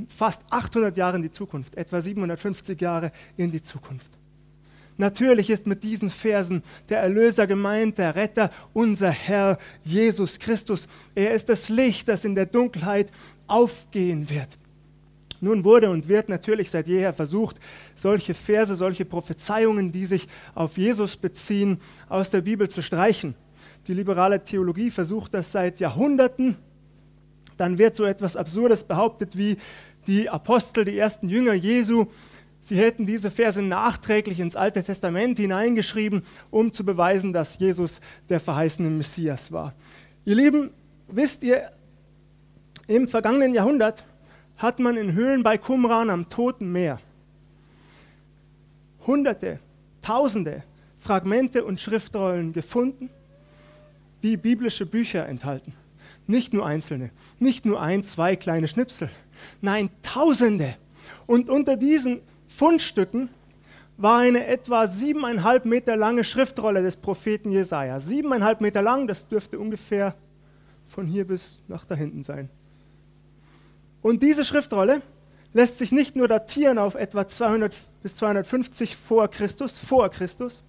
fast 0.09 0.45
800 0.51 0.97
Jahre 0.97 1.17
in 1.17 1.23
die 1.23 1.31
Zukunft, 1.33 1.75
etwa 1.75 2.01
750 2.01 2.81
Jahre 2.81 3.13
in 3.37 3.51
die 3.51 3.63
Zukunft. 3.63 4.19
Natürlich 4.99 5.49
ist 5.49 5.67
mit 5.67 5.85
diesen 5.85 6.11
Versen 6.11 6.63
der 6.89 6.99
Erlöser 7.01 7.47
gemeint, 7.47 7.99
der 7.99 8.17
Retter, 8.17 8.51
unser 8.73 9.11
Herr 9.11 9.59
Jesus 9.85 10.41
Christus. 10.41 10.89
Er 11.15 11.33
ist 11.33 11.49
das 11.49 11.69
Licht, 11.69 12.09
das 12.09 12.25
in 12.25 12.35
der 12.35 12.47
Dunkelheit 12.47 13.13
aufgehen 13.47 14.29
wird. 14.29 14.59
Nun 15.41 15.63
wurde 15.63 15.89
und 15.91 16.09
wird 16.09 16.29
natürlich 16.29 16.71
seit 16.71 16.89
jeher 16.89 17.13
versucht, 17.13 17.61
solche 17.95 18.35
Verse, 18.35 18.75
solche 18.75 19.05
Prophezeiungen, 19.05 19.93
die 19.93 20.05
sich 20.05 20.27
auf 20.57 20.77
Jesus 20.77 21.17
beziehen, 21.17 21.79
aus 22.09 22.31
der 22.31 22.41
Bibel 22.41 22.69
zu 22.69 22.83
streichen. 22.83 23.37
Die 23.87 23.95
liberale 23.95 24.43
Theologie 24.43 24.91
versucht 24.91 25.33
das 25.33 25.53
seit 25.53 25.79
Jahrhunderten. 25.79 26.57
Dann 27.57 27.79
wird 27.79 27.95
so 27.95 28.05
etwas 28.05 28.37
Absurdes 28.37 28.83
behauptet 28.83 29.37
wie 29.37 29.59
die 30.09 30.29
Apostel, 30.29 30.85
die 30.85 30.99
ersten 30.99 31.29
Jünger 31.29 31.55
Jesu, 31.55 32.07
sie 32.61 32.77
hätten 32.77 33.07
diese 33.07 33.31
Verse 33.31 33.63
nachträglich 33.63 34.41
ins 34.41 34.57
Alte 34.57 34.83
Testament 34.83 35.39
hineingeschrieben, 35.39 36.23
um 36.51 36.73
zu 36.73 36.85
beweisen, 36.85 37.33
dass 37.33 37.59
Jesus 37.59 38.01
der 38.29 38.41
verheißene 38.41 38.91
Messias 38.91 39.53
war. 39.53 39.75
Ihr 40.25 40.37
Lieben, 40.37 40.71
wisst 41.09 41.43
ihr, 41.43 41.71
im 42.87 43.09
vergangenen 43.09 43.55
Jahrhundert 43.55 44.05
hat 44.57 44.79
man 44.79 44.97
in 44.97 45.13
Höhlen 45.13 45.43
bei 45.43 45.59
Qumran 45.59 46.11
am 46.11 46.29
Toten 46.29 46.73
Meer 46.73 47.01
Hunderte, 49.09 49.59
tausende 50.03 50.63
Fragmente 51.01 51.65
und 51.65 51.81
Schriftrollen 51.81 52.53
gefunden, 52.53 53.09
die 54.23 54.37
biblische 54.37 54.85
Bücher 54.85 55.27
enthalten. 55.27 55.73
Nicht 56.27 56.53
nur 56.53 56.67
einzelne, 56.67 57.11
nicht 57.39 57.65
nur 57.65 57.81
ein, 57.81 58.05
zwei 58.05 58.37
kleine 58.37 58.69
Schnipsel, 58.69 59.09
nein, 59.63 59.89
tausende. 60.03 60.77
Und 61.27 61.49
unter 61.49 61.79
diesen 61.79 62.21
Fundstücken 62.59 63.31
war 63.99 64.19
eine 64.19 64.49
etwa 64.49 64.89
siebeneinhalb 64.89 65.65
Meter 65.65 65.97
lange 65.97 66.25
Schriftrolle 66.25 66.83
des 66.83 66.97
Propheten 66.97 67.53
Jesaja. 67.53 68.01
Siebeneinhalb 68.01 68.61
Meter 68.61 68.83
lang, 68.83 69.07
das 69.07 69.29
dürfte 69.29 69.61
ungefähr 69.61 70.17
von 70.89 71.07
hier 71.07 71.25
bis 71.25 71.63
nach 71.69 71.85
da 71.85 71.95
hinten 71.95 72.25
sein. 72.25 72.51
Und 74.03 74.25
diese 74.25 74.45
Schriftrolle 74.45 75.03
lässt 75.53 75.79
sich 75.79 75.93
nicht 75.93 76.17
nur 76.17 76.27
datieren 76.27 76.79
auf 76.79 76.97
etwa 76.97 77.29
200 77.29 77.77
bis 78.03 78.17
250 78.17 78.97
vor 78.97 79.29
Christus, 79.29 79.79
vor 79.79 80.09
Christus, 80.09 80.65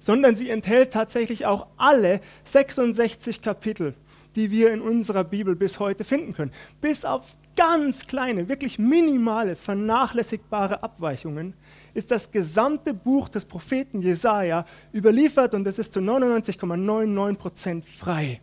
sondern 0.00 0.34
sie 0.34 0.50
enthält 0.50 0.92
tatsächlich 0.92 1.46
auch 1.46 1.68
alle 1.76 2.20
66 2.42 3.40
Kapitel, 3.40 3.94
die 4.36 4.50
wir 4.50 4.72
in 4.72 4.80
unserer 4.80 5.24
Bibel 5.24 5.56
bis 5.56 5.78
heute 5.78 6.04
finden 6.04 6.32
können. 6.32 6.50
Bis 6.80 7.04
auf 7.04 7.36
ganz 7.56 8.06
kleine, 8.06 8.48
wirklich 8.48 8.78
minimale, 8.78 9.56
vernachlässigbare 9.56 10.82
Abweichungen 10.82 11.54
ist 11.94 12.10
das 12.10 12.30
gesamte 12.30 12.94
Buch 12.94 13.28
des 13.28 13.44
Propheten 13.44 14.00
Jesaja 14.00 14.64
überliefert 14.94 15.54
und 15.54 15.66
es 15.66 15.78
ist 15.78 15.92
zu 15.92 16.00
99,99 16.00 17.36
Prozent 17.36 17.84
frei 17.84 18.40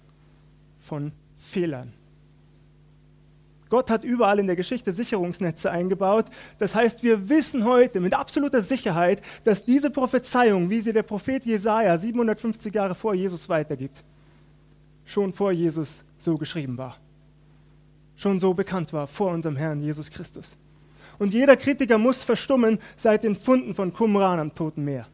von 0.77 1.11
Fehlern. 1.37 1.93
Gott 3.69 3.91
hat 3.91 4.03
überall 4.03 4.39
in 4.39 4.47
der 4.47 4.55
Geschichte 4.55 4.91
Sicherungsnetze 4.91 5.69
eingebaut. 5.69 6.25
Das 6.57 6.73
heißt, 6.73 7.03
wir 7.03 7.29
wissen 7.29 7.63
heute 7.65 7.99
mit 7.99 8.15
absoluter 8.15 8.63
Sicherheit, 8.63 9.21
dass 9.43 9.63
diese 9.63 9.91
Prophezeiung, 9.91 10.69
wie 10.71 10.81
sie 10.81 10.91
der 10.91 11.03
Prophet 11.03 11.45
Jesaja 11.45 11.95
750 11.97 12.73
Jahre 12.73 12.95
vor 12.95 13.13
Jesus 13.13 13.47
weitergibt, 13.47 14.03
schon 15.09 15.33
vor 15.33 15.51
Jesus 15.51 16.03
so 16.19 16.37
geschrieben 16.37 16.77
war. 16.77 16.97
Schon 18.15 18.39
so 18.39 18.53
bekannt 18.53 18.93
war 18.93 19.07
vor 19.07 19.31
unserem 19.31 19.55
Herrn 19.55 19.81
Jesus 19.81 20.11
Christus. 20.11 20.55
Und 21.17 21.33
jeder 21.33 21.57
Kritiker 21.57 21.97
muss 21.97 22.21
verstummen 22.21 22.77
seit 22.95 23.23
den 23.23 23.35
Funden 23.35 23.73
von 23.73 23.91
Qumran 23.91 24.39
am 24.39 24.53
Toten 24.53 24.85
Meer. 24.85 25.07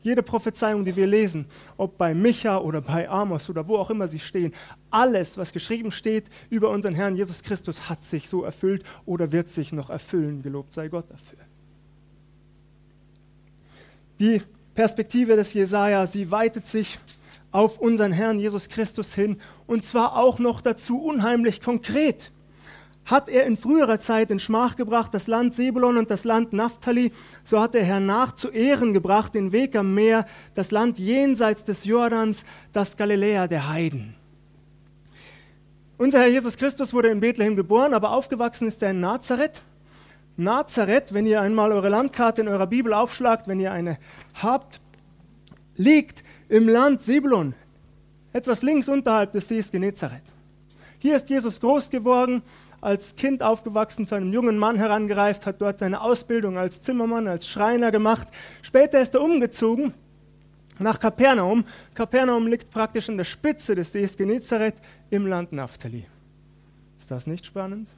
Jede 0.00 0.22
Prophezeiung, 0.22 0.84
die 0.84 0.96
wir 0.96 1.06
lesen, 1.06 1.44
ob 1.76 1.98
bei 1.98 2.14
Micha 2.14 2.58
oder 2.58 2.80
bei 2.80 3.08
Amos 3.08 3.50
oder 3.50 3.68
wo 3.68 3.76
auch 3.76 3.90
immer 3.90 4.08
sie 4.08 4.18
stehen, 4.18 4.54
alles, 4.90 5.36
was 5.36 5.52
geschrieben 5.52 5.90
steht 5.90 6.24
über 6.48 6.70
unseren 6.70 6.94
Herrn 6.94 7.14
Jesus 7.14 7.42
Christus, 7.42 7.90
hat 7.90 8.04
sich 8.04 8.28
so 8.28 8.44
erfüllt 8.44 8.82
oder 9.04 9.30
wird 9.30 9.50
sich 9.50 9.72
noch 9.72 9.90
erfüllen. 9.90 10.42
Gelobt 10.42 10.72
sei 10.72 10.88
Gott 10.88 11.10
dafür. 11.10 11.40
Die 14.20 14.40
Perspektive 14.74 15.36
des 15.36 15.52
Jesaja, 15.52 16.06
sie 16.06 16.30
weitet 16.30 16.66
sich 16.66 16.98
auf 17.50 17.78
unseren 17.78 18.12
Herrn 18.12 18.38
Jesus 18.38 18.68
Christus 18.68 19.14
hin 19.14 19.40
und 19.66 19.84
zwar 19.84 20.16
auch 20.16 20.38
noch 20.38 20.60
dazu 20.60 21.02
unheimlich 21.02 21.60
konkret 21.60 22.30
hat 23.10 23.28
er 23.28 23.46
in 23.46 23.56
früherer 23.56 23.98
Zeit 24.00 24.30
in 24.30 24.38
Schmach 24.38 24.76
gebracht 24.76 25.14
das 25.14 25.26
Land 25.26 25.54
Sebulon 25.54 25.96
und 25.96 26.10
das 26.10 26.24
Land 26.24 26.52
Naphtali, 26.52 27.12
so 27.42 27.60
hat 27.60 27.74
er 27.74 27.84
hernach 27.84 28.34
zu 28.34 28.50
Ehren 28.50 28.92
gebracht 28.92 29.34
den 29.34 29.52
Weg 29.52 29.76
am 29.76 29.94
Meer, 29.94 30.26
das 30.54 30.70
Land 30.70 30.98
jenseits 30.98 31.64
des 31.64 31.84
Jordans, 31.84 32.44
das 32.72 32.96
Galiläa 32.96 33.46
der 33.48 33.68
Heiden. 33.70 34.14
Unser 35.96 36.20
Herr 36.20 36.28
Jesus 36.28 36.56
Christus 36.56 36.92
wurde 36.92 37.08
in 37.08 37.20
Bethlehem 37.20 37.56
geboren, 37.56 37.94
aber 37.94 38.12
aufgewachsen 38.12 38.68
ist 38.68 38.82
er 38.82 38.90
in 38.90 39.00
Nazareth. 39.00 39.62
Nazareth, 40.36 41.12
wenn 41.12 41.26
ihr 41.26 41.40
einmal 41.40 41.72
eure 41.72 41.88
Landkarte 41.88 42.42
in 42.42 42.48
eurer 42.48 42.68
Bibel 42.68 42.92
aufschlagt, 42.92 43.48
wenn 43.48 43.58
ihr 43.58 43.72
eine 43.72 43.98
habt, 44.34 44.80
liegt 45.74 46.22
im 46.48 46.68
Land 46.68 47.02
Sebulon, 47.02 47.54
etwas 48.32 48.62
links 48.62 48.88
unterhalb 48.88 49.32
des 49.32 49.48
Sees 49.48 49.70
Genezareth. 49.70 50.22
Hier 50.98 51.16
ist 51.16 51.28
Jesus 51.30 51.60
groß 51.60 51.90
geworden, 51.90 52.42
als 52.80 53.14
Kind 53.14 53.42
aufgewachsen, 53.42 54.06
zu 54.06 54.14
einem 54.14 54.32
jungen 54.32 54.58
Mann 54.58 54.76
herangereift, 54.76 55.46
hat 55.46 55.60
dort 55.60 55.78
seine 55.78 56.00
Ausbildung 56.00 56.58
als 56.58 56.80
Zimmermann, 56.80 57.26
als 57.26 57.48
Schreiner 57.48 57.90
gemacht. 57.90 58.28
Später 58.62 59.00
ist 59.00 59.14
er 59.14 59.22
umgezogen 59.22 59.94
nach 60.78 60.98
Kapernaum. 60.98 61.64
Kapernaum 61.94 62.46
liegt 62.46 62.70
praktisch 62.70 63.08
an 63.08 63.16
der 63.16 63.24
Spitze 63.24 63.74
des 63.74 63.92
Sees 63.92 64.16
Genezareth 64.16 64.76
im 65.10 65.26
Land 65.26 65.52
Naphtali. 65.52 66.04
Ist 66.98 67.10
das 67.10 67.26
nicht 67.26 67.46
spannend? 67.46 67.88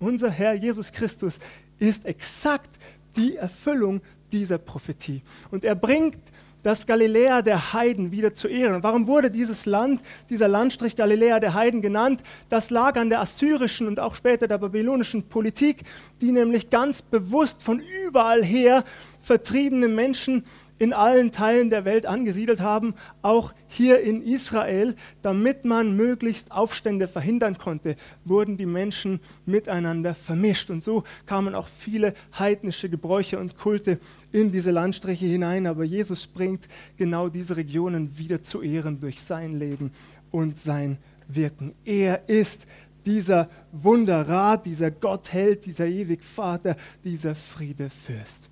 Unser 0.00 0.30
Herr 0.30 0.54
Jesus 0.54 0.92
Christus 0.92 1.38
ist 1.78 2.06
exakt 2.06 2.70
die 3.16 3.36
Erfüllung 3.36 4.00
dieser 4.30 4.58
Prophetie. 4.58 5.22
Und 5.50 5.64
er 5.64 5.74
bringt 5.74 6.20
das 6.62 6.86
Galiläa 6.86 7.42
der 7.42 7.72
Heiden 7.72 8.10
wieder 8.10 8.34
zu 8.34 8.48
ehren. 8.48 8.82
Warum 8.82 9.06
wurde 9.06 9.30
dieses 9.30 9.66
Land, 9.66 10.00
dieser 10.28 10.48
Landstrich 10.48 10.96
Galiläa 10.96 11.40
der 11.40 11.54
Heiden 11.54 11.82
genannt? 11.82 12.22
Das 12.48 12.70
lag 12.70 12.96
an 12.96 13.10
der 13.10 13.20
assyrischen 13.20 13.86
und 13.86 14.00
auch 14.00 14.14
später 14.14 14.48
der 14.48 14.58
babylonischen 14.58 15.28
Politik, 15.28 15.84
die 16.20 16.32
nämlich 16.32 16.70
ganz 16.70 17.02
bewusst 17.02 17.62
von 17.62 17.82
überall 18.06 18.44
her 18.44 18.84
vertriebene 19.20 19.88
Menschen 19.88 20.44
in 20.78 20.92
allen 20.92 21.32
Teilen 21.32 21.70
der 21.70 21.84
Welt 21.84 22.06
angesiedelt 22.06 22.60
haben, 22.60 22.94
auch 23.22 23.52
hier 23.66 24.00
in 24.00 24.22
Israel, 24.22 24.94
damit 25.22 25.64
man 25.64 25.96
möglichst 25.96 26.52
Aufstände 26.52 27.08
verhindern 27.08 27.58
konnte, 27.58 27.96
wurden 28.24 28.56
die 28.56 28.66
Menschen 28.66 29.20
miteinander 29.44 30.14
vermischt. 30.14 30.70
Und 30.70 30.82
so 30.82 31.04
kamen 31.26 31.54
auch 31.54 31.66
viele 31.66 32.14
heidnische 32.38 32.88
Gebräuche 32.88 33.38
und 33.38 33.58
Kulte 33.58 33.98
in 34.32 34.52
diese 34.52 34.70
Landstriche 34.70 35.26
hinein. 35.26 35.66
Aber 35.66 35.84
Jesus 35.84 36.26
bringt 36.26 36.68
genau 36.96 37.28
diese 37.28 37.56
Regionen 37.56 38.16
wieder 38.16 38.42
zu 38.42 38.62
Ehren 38.62 39.00
durch 39.00 39.20
sein 39.20 39.58
Leben 39.58 39.92
und 40.30 40.56
sein 40.56 40.98
Wirken. 41.26 41.74
Er 41.84 42.28
ist 42.28 42.66
dieser 43.04 43.48
Wunderrat, 43.72 44.66
dieser 44.66 44.90
Gottheld, 44.90 45.66
dieser 45.66 45.86
Ewigvater, 45.86 46.76
dieser 47.04 47.34
Friedefürst. 47.34 48.50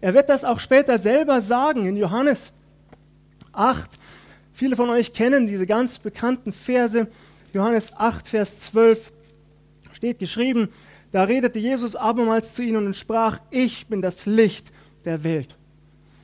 Er 0.00 0.14
wird 0.14 0.28
das 0.28 0.44
auch 0.44 0.60
später 0.60 0.98
selber 0.98 1.40
sagen 1.42 1.86
in 1.86 1.96
Johannes 1.96 2.52
8. 3.52 3.90
Viele 4.52 4.76
von 4.76 4.90
euch 4.90 5.12
kennen 5.12 5.46
diese 5.46 5.66
ganz 5.66 5.98
bekannten 5.98 6.52
Verse. 6.52 7.06
Johannes 7.52 7.92
8, 7.96 8.28
Vers 8.28 8.60
12 8.60 9.12
steht 9.92 10.18
geschrieben, 10.18 10.68
da 11.12 11.24
redete 11.24 11.58
Jesus 11.58 11.96
abermals 11.96 12.54
zu 12.54 12.62
ihnen 12.62 12.86
und 12.86 12.94
sprach, 12.94 13.40
ich 13.50 13.86
bin 13.86 14.02
das 14.02 14.26
Licht 14.26 14.72
der 15.04 15.24
Welt. 15.24 15.56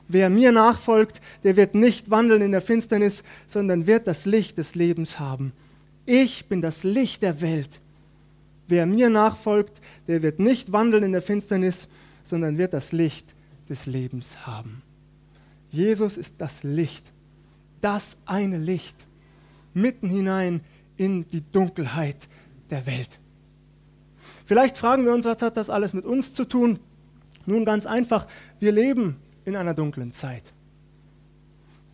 Wer 0.07 0.29
mir 0.29 0.51
nachfolgt, 0.51 1.19
der 1.43 1.55
wird 1.55 1.73
nicht 1.73 2.11
wandeln 2.11 2.41
in 2.41 2.51
der 2.51 2.61
Finsternis, 2.61 3.23
sondern 3.47 3.87
wird 3.87 4.05
das 4.07 4.25
Licht 4.25 4.57
des 4.57 4.75
Lebens 4.75 5.19
haben. 5.19 5.51
Ich 6.05 6.45
bin 6.45 6.61
das 6.61 6.83
Licht 6.83 7.23
der 7.23 7.41
Welt. 7.41 7.81
Wer 8.67 8.85
mir 8.85 9.09
nachfolgt, 9.09 9.81
der 10.07 10.21
wird 10.21 10.39
nicht 10.39 10.71
wandeln 10.71 11.03
in 11.03 11.11
der 11.11 11.21
Finsternis, 11.21 11.87
sondern 12.23 12.57
wird 12.57 12.73
das 12.73 12.91
Licht 12.91 13.34
des 13.69 13.85
Lebens 13.85 14.45
haben. 14.45 14.81
Jesus 15.69 16.17
ist 16.17 16.35
das 16.39 16.63
Licht, 16.63 17.11
das 17.81 18.17
eine 18.25 18.57
Licht, 18.57 19.05
mitten 19.73 20.09
hinein 20.09 20.61
in 20.97 21.27
die 21.29 21.41
Dunkelheit 21.51 22.27
der 22.69 22.85
Welt. 22.85 23.19
Vielleicht 24.45 24.77
fragen 24.77 25.05
wir 25.05 25.13
uns, 25.13 25.25
was 25.25 25.41
hat 25.41 25.57
das 25.57 25.69
alles 25.69 25.93
mit 25.93 26.05
uns 26.05 26.33
zu 26.33 26.45
tun? 26.45 26.79
Nun 27.45 27.65
ganz 27.65 27.85
einfach, 27.85 28.27
wir 28.59 28.71
leben 28.71 29.17
in 29.43 29.55
einer 29.55 29.73
dunklen 29.73 30.11
Zeit. 30.13 30.53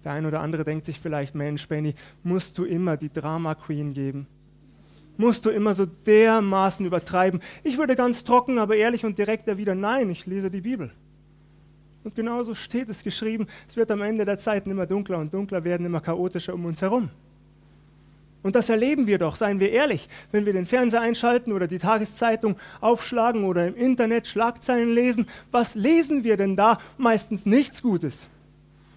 Der 0.04 0.14
ein 0.14 0.26
oder 0.26 0.42
andere 0.42 0.64
denkt 0.64 0.86
sich 0.86 1.00
vielleicht, 1.00 1.36
Mensch, 1.36 1.68
Benny, 1.68 1.94
musst 2.24 2.58
du 2.58 2.66
immer 2.66 2.98
die 2.98 3.12
Drama 3.12 3.56
Queen 3.56 3.94
geben? 3.94 4.28
Musst 5.18 5.46
du 5.46 5.50
immer 5.50 5.76
so 5.76 5.86
dermaßen 5.86 6.86
übertreiben? 6.86 7.42
Ich 7.64 7.78
würde 7.78 7.96
ganz 7.96 8.24
trocken, 8.24 8.58
aber 8.58 8.76
ehrlich 8.76 9.06
und 9.06 9.18
direkt 9.18 9.48
erwidern, 9.48 9.80
nein, 9.80 10.10
ich 10.10 10.26
lese 10.26 10.50
die 10.50 10.62
Bibel. 10.62 10.92
Und 12.04 12.16
genauso 12.16 12.56
steht 12.56 12.90
es 12.90 13.04
geschrieben, 13.04 13.48
es 13.68 13.76
wird 13.78 13.92
am 13.92 14.02
Ende 14.02 14.26
der 14.26 14.40
Zeiten 14.40 14.72
immer 14.72 14.88
dunkler 14.88 15.20
und 15.20 15.34
dunkler 15.34 15.64
werden, 15.64 15.86
immer 15.86 16.02
chaotischer 16.02 16.54
um 16.54 16.66
uns 16.66 16.82
herum. 16.82 17.10
Und 18.44 18.56
das 18.56 18.70
erleben 18.70 19.06
wir 19.06 19.20
doch, 19.20 19.36
seien 19.36 19.60
wir 19.60 19.72
ehrlich, 19.72 20.10
wenn 20.32 20.48
wir 20.48 20.54
den 20.54 20.66
Fernseher 20.66 21.02
einschalten 21.02 21.52
oder 21.52 21.68
die 21.68 21.78
Tageszeitung 21.78 22.56
aufschlagen 22.80 23.44
oder 23.44 23.68
im 23.68 23.76
Internet 23.76 24.28
Schlagzeilen 24.28 24.94
lesen. 24.94 25.28
Was 25.52 25.76
lesen 25.76 26.24
wir 26.24 26.38
denn 26.38 26.56
da? 26.56 26.80
Meistens 26.98 27.46
nichts 27.46 27.84
Gutes. 27.84 28.30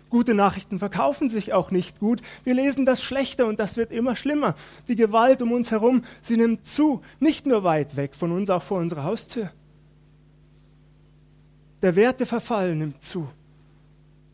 Gute 0.08 0.32
Nachrichten 0.32 0.78
verkaufen 0.78 1.28
sich 1.28 1.52
auch 1.52 1.70
nicht 1.70 1.98
gut. 1.98 2.22
Wir 2.44 2.54
lesen 2.54 2.86
das 2.86 3.02
Schlechte 3.02 3.44
und 3.46 3.58
das 3.58 3.76
wird 3.76 3.92
immer 3.92 4.16
schlimmer. 4.16 4.54
Die 4.88 4.96
Gewalt 4.96 5.42
um 5.42 5.52
uns 5.52 5.72
herum, 5.72 6.04
sie 6.22 6.36
nimmt 6.36 6.66
zu, 6.66 7.02
nicht 7.20 7.46
nur 7.46 7.64
weit 7.64 7.96
weg 7.96 8.14
von 8.14 8.32
uns, 8.32 8.48
auch 8.48 8.62
vor 8.62 8.78
unserer 8.78 9.04
Haustür. 9.04 9.50
Der 11.84 11.96
Werteverfall 11.96 12.74
nimmt 12.74 13.02
zu. 13.02 13.28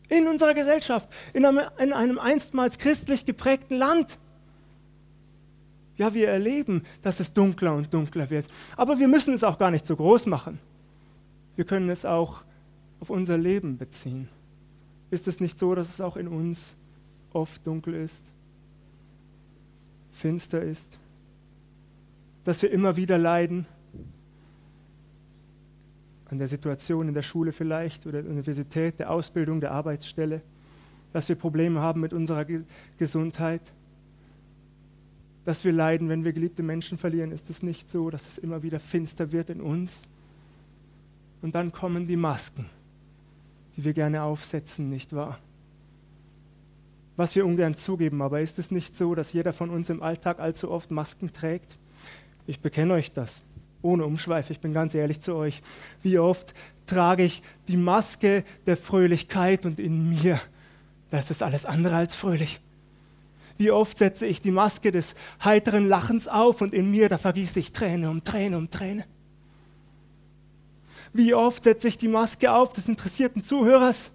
In 0.07 0.29
unserer 0.29 0.53
Gesellschaft, 0.53 1.09
in 1.33 1.45
einem, 1.45 1.59
in 1.79 1.91
einem 1.91 2.17
einstmals 2.17 2.77
christlich 2.77 3.25
geprägten 3.25 3.75
Land. 3.75 4.17
Ja, 5.97 6.13
wir 6.13 6.29
erleben, 6.29 6.83
dass 7.01 7.19
es 7.19 7.33
dunkler 7.33 7.75
und 7.75 7.93
dunkler 7.93 8.29
wird. 8.29 8.47
Aber 8.77 8.99
wir 8.99 9.09
müssen 9.09 9.33
es 9.33 9.43
auch 9.43 9.59
gar 9.59 9.69
nicht 9.69 9.85
so 9.85 9.97
groß 9.97 10.27
machen. 10.27 10.59
Wir 11.57 11.65
können 11.65 11.89
es 11.89 12.05
auch 12.05 12.41
auf 13.01 13.09
unser 13.09 13.37
Leben 13.37 13.77
beziehen. 13.77 14.29
Ist 15.09 15.27
es 15.27 15.41
nicht 15.41 15.59
so, 15.59 15.75
dass 15.75 15.89
es 15.89 15.99
auch 15.99 16.15
in 16.15 16.29
uns 16.29 16.77
oft 17.33 17.67
dunkel 17.67 17.95
ist, 17.95 18.27
finster 20.13 20.61
ist, 20.61 20.99
dass 22.45 22.61
wir 22.61 22.71
immer 22.71 22.95
wieder 22.95 23.17
leiden? 23.17 23.67
An 26.31 26.39
der 26.39 26.47
Situation 26.47 27.09
in 27.09 27.13
der 27.13 27.21
Schule 27.21 27.51
vielleicht 27.51 28.07
oder 28.07 28.23
der 28.23 28.31
Universität, 28.31 28.97
der 28.99 29.11
Ausbildung, 29.11 29.59
der 29.59 29.73
Arbeitsstelle, 29.73 30.41
dass 31.13 31.27
wir 31.27 31.35
Probleme 31.35 31.81
haben 31.81 32.01
mit 32.01 32.13
unserer 32.13 32.45
Gesundheit, 32.97 33.61
dass 35.43 35.65
wir 35.65 35.73
leiden, 35.73 36.07
wenn 36.09 36.23
wir 36.23 36.33
geliebte 36.33 36.63
Menschen 36.63 36.97
verlieren, 36.97 37.31
ist 37.31 37.49
es 37.49 37.63
nicht 37.63 37.89
so, 37.89 38.09
dass 38.09 38.27
es 38.27 38.37
immer 38.37 38.63
wieder 38.63 38.79
finster 38.79 39.31
wird 39.31 39.49
in 39.49 39.59
uns. 39.59 40.07
Und 41.41 41.55
dann 41.55 41.71
kommen 41.71 42.07
die 42.07 42.15
Masken, 42.15 42.65
die 43.75 43.83
wir 43.83 43.93
gerne 43.93 44.23
aufsetzen, 44.23 44.89
nicht 44.89 45.13
wahr? 45.13 45.37
Was 47.17 47.35
wir 47.35 47.45
ungern 47.45 47.75
zugeben, 47.75 48.21
aber 48.21 48.39
ist 48.39 48.57
es 48.57 48.71
nicht 48.71 48.95
so, 48.95 49.15
dass 49.15 49.33
jeder 49.33 49.51
von 49.51 49.69
uns 49.69 49.89
im 49.89 50.01
Alltag 50.01 50.39
allzu 50.39 50.71
oft 50.71 50.91
Masken 50.91 51.33
trägt? 51.33 51.77
Ich 52.47 52.61
bekenne 52.61 52.93
euch 52.93 53.11
das, 53.11 53.41
ohne 53.81 54.05
Umschweif, 54.05 54.49
ich 54.49 54.59
bin 54.59 54.73
ganz 54.73 54.95
ehrlich 54.95 55.21
zu 55.21 55.35
euch. 55.35 55.61
Wie 56.03 56.19
oft 56.19 56.53
trage 56.85 57.23
ich 57.23 57.41
die 57.67 57.77
Maske 57.77 58.43
der 58.65 58.77
Fröhlichkeit 58.77 59.65
und 59.65 59.79
in 59.79 60.09
mir, 60.09 60.39
das 61.09 61.31
ist 61.31 61.43
alles 61.43 61.65
andere 61.65 61.95
als 61.95 62.15
fröhlich. 62.15 62.59
Wie 63.57 63.71
oft 63.71 63.97
setze 63.97 64.25
ich 64.25 64.41
die 64.41 64.51
Maske 64.51 64.91
des 64.91 65.15
heiteren 65.43 65.87
Lachens 65.87 66.27
auf 66.27 66.61
und 66.61 66.73
in 66.73 66.89
mir, 66.89 67.09
da 67.09 67.17
vergieße 67.17 67.59
ich 67.59 67.71
Träne 67.71 68.09
um 68.09 68.23
Träne 68.23 68.57
um 68.57 68.69
Träne. 68.69 69.05
Wie 71.13 71.33
oft 71.33 71.63
setze 71.63 71.87
ich 71.87 71.97
die 71.97 72.07
Maske 72.07 72.53
auf 72.53 72.73
des 72.73 72.87
interessierten 72.87 73.43
Zuhörers 73.43 74.11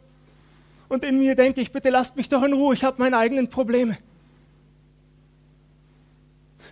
und 0.89 1.05
in 1.05 1.19
mir 1.19 1.35
denke 1.35 1.61
ich, 1.61 1.73
bitte 1.73 1.91
lasst 1.91 2.17
mich 2.17 2.29
doch 2.29 2.43
in 2.43 2.53
Ruhe, 2.53 2.75
ich 2.75 2.85
habe 2.85 3.01
meine 3.01 3.19
eigenen 3.19 3.49
Probleme. 3.49 3.99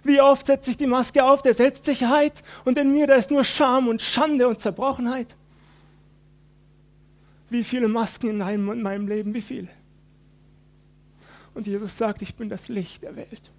Wie 0.05 0.21
oft 0.21 0.47
setze 0.47 0.71
ich 0.71 0.77
die 0.77 0.87
Maske 0.87 1.25
auf 1.25 1.41
der 1.41 1.55
Selbstsicherheit 1.55 2.43
und 2.65 2.79
in 2.79 2.93
mir, 2.93 3.07
da 3.07 3.15
ist 3.15 3.31
nur 3.31 3.43
Scham 3.43 3.89
und 3.89 4.03
Schande 4.03 4.47
und 4.47 4.61
Zerbrochenheit. 4.61 5.35
Wie 7.49 7.65
viele 7.65 7.89
Masken 7.89 8.41
in 8.41 8.83
meinem 8.83 9.09
Leben, 9.09 9.33
wie 9.33 9.41
viele? 9.41 9.69
Und 11.55 11.67
Jesus 11.67 11.97
sagt, 11.97 12.21
ich 12.21 12.35
bin 12.35 12.49
das 12.49 12.69
Licht 12.69 13.03
der 13.03 13.17
Welt. 13.17 13.51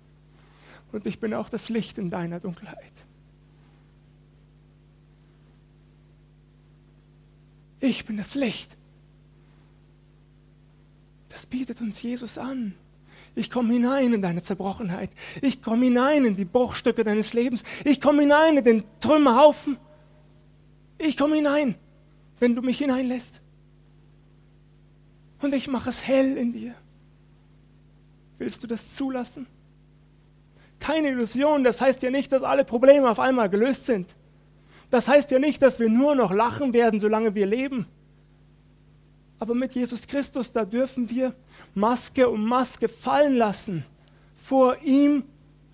Und 0.91 1.07
ich 1.07 1.19
bin 1.19 1.33
auch 1.33 1.49
das 1.49 1.69
Licht 1.69 1.97
in 1.97 2.09
deiner 2.09 2.39
Dunkelheit. 2.39 2.93
Ich 7.79 8.05
bin 8.05 8.17
das 8.17 8.35
Licht. 8.35 8.75
Das 11.29 11.45
bietet 11.45 11.81
uns 11.81 12.01
Jesus 12.01 12.37
an. 12.37 12.75
Ich 13.35 13.51
komme 13.51 13.73
hinein 13.73 14.13
in 14.13 14.21
deine 14.21 14.41
Zerbrochenheit. 14.41 15.09
Ich 15.41 15.61
komme 15.61 15.85
hinein 15.85 16.25
in 16.25 16.35
die 16.37 16.45
Bruchstücke 16.45 17.03
deines 17.03 17.33
Lebens. 17.33 17.63
Ich 17.83 17.99
komme 17.99 18.21
hinein 18.21 18.57
in 18.57 18.63
den 18.63 18.83
Trümmerhaufen. 19.01 19.77
Ich 20.97 21.17
komme 21.17 21.35
hinein, 21.35 21.75
wenn 22.39 22.55
du 22.55 22.61
mich 22.61 22.77
hineinlässt. 22.77 23.41
Und 25.41 25.53
ich 25.53 25.67
mache 25.67 25.89
es 25.89 26.07
hell 26.07 26.37
in 26.37 26.53
dir. 26.53 26.75
Willst 28.37 28.63
du 28.63 28.67
das 28.67 28.95
zulassen? 28.95 29.47
Keine 30.79 31.09
Illusion, 31.09 31.63
das 31.63 31.81
heißt 31.81 32.03
ja 32.03 32.11
nicht, 32.11 32.31
dass 32.31 32.43
alle 32.43 32.63
Probleme 32.63 33.09
auf 33.09 33.19
einmal 33.19 33.49
gelöst 33.49 33.85
sind. 33.85 34.15
Das 34.91 35.07
heißt 35.07 35.31
ja 35.31 35.39
nicht, 35.39 35.61
dass 35.61 35.79
wir 35.79 35.89
nur 35.89 36.15
noch 36.15 36.31
lachen 36.31 36.73
werden, 36.73 36.99
solange 36.99 37.35
wir 37.35 37.45
leben. 37.45 37.87
Aber 39.45 39.53
mit 39.53 39.75
Jesus 39.75 40.07
Christus, 40.07 40.51
da 40.51 40.65
dürfen 40.65 41.07
wir 41.07 41.35
Maske 41.75 42.27
um 42.27 42.47
Maske 42.47 42.87
fallen 42.87 43.35
lassen. 43.35 43.85
Vor 44.35 44.77
ihm, 44.81 45.25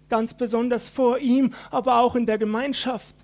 ganz 0.09 0.33
besonders 0.33 0.89
vor 0.89 1.19
ihm, 1.19 1.53
aber 1.69 2.01
auch 2.01 2.15
in 2.17 2.25
der 2.25 2.37
Gemeinschaft. 2.37 3.15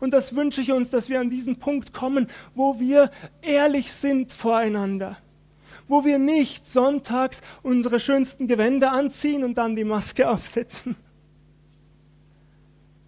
Und 0.00 0.14
das 0.14 0.34
wünsche 0.34 0.62
ich 0.62 0.72
uns, 0.72 0.88
dass 0.88 1.10
wir 1.10 1.20
an 1.20 1.28
diesen 1.28 1.58
Punkt 1.58 1.92
kommen, 1.92 2.28
wo 2.54 2.80
wir 2.80 3.10
ehrlich 3.42 3.92
sind 3.92 4.32
voreinander 4.32 5.18
wo 5.86 6.04
wir 6.04 6.18
nicht 6.18 6.66
sonntags 6.66 7.40
unsere 7.62 7.98
schönsten 7.98 8.46
Gewänder 8.46 8.92
anziehen 8.92 9.42
und 9.42 9.56
dann 9.56 9.74
die 9.74 9.84
Maske 9.84 10.28
aufsetzen, 10.30 10.96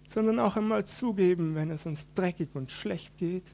sondern 0.07 0.39
auch 0.39 0.57
einmal 0.57 0.85
zugeben, 0.85 1.53
wenn 1.53 1.69
es 1.69 1.85
uns 1.85 2.11
dreckig 2.15 2.49
und 2.55 2.71
schlecht 2.71 3.19
geht, 3.19 3.45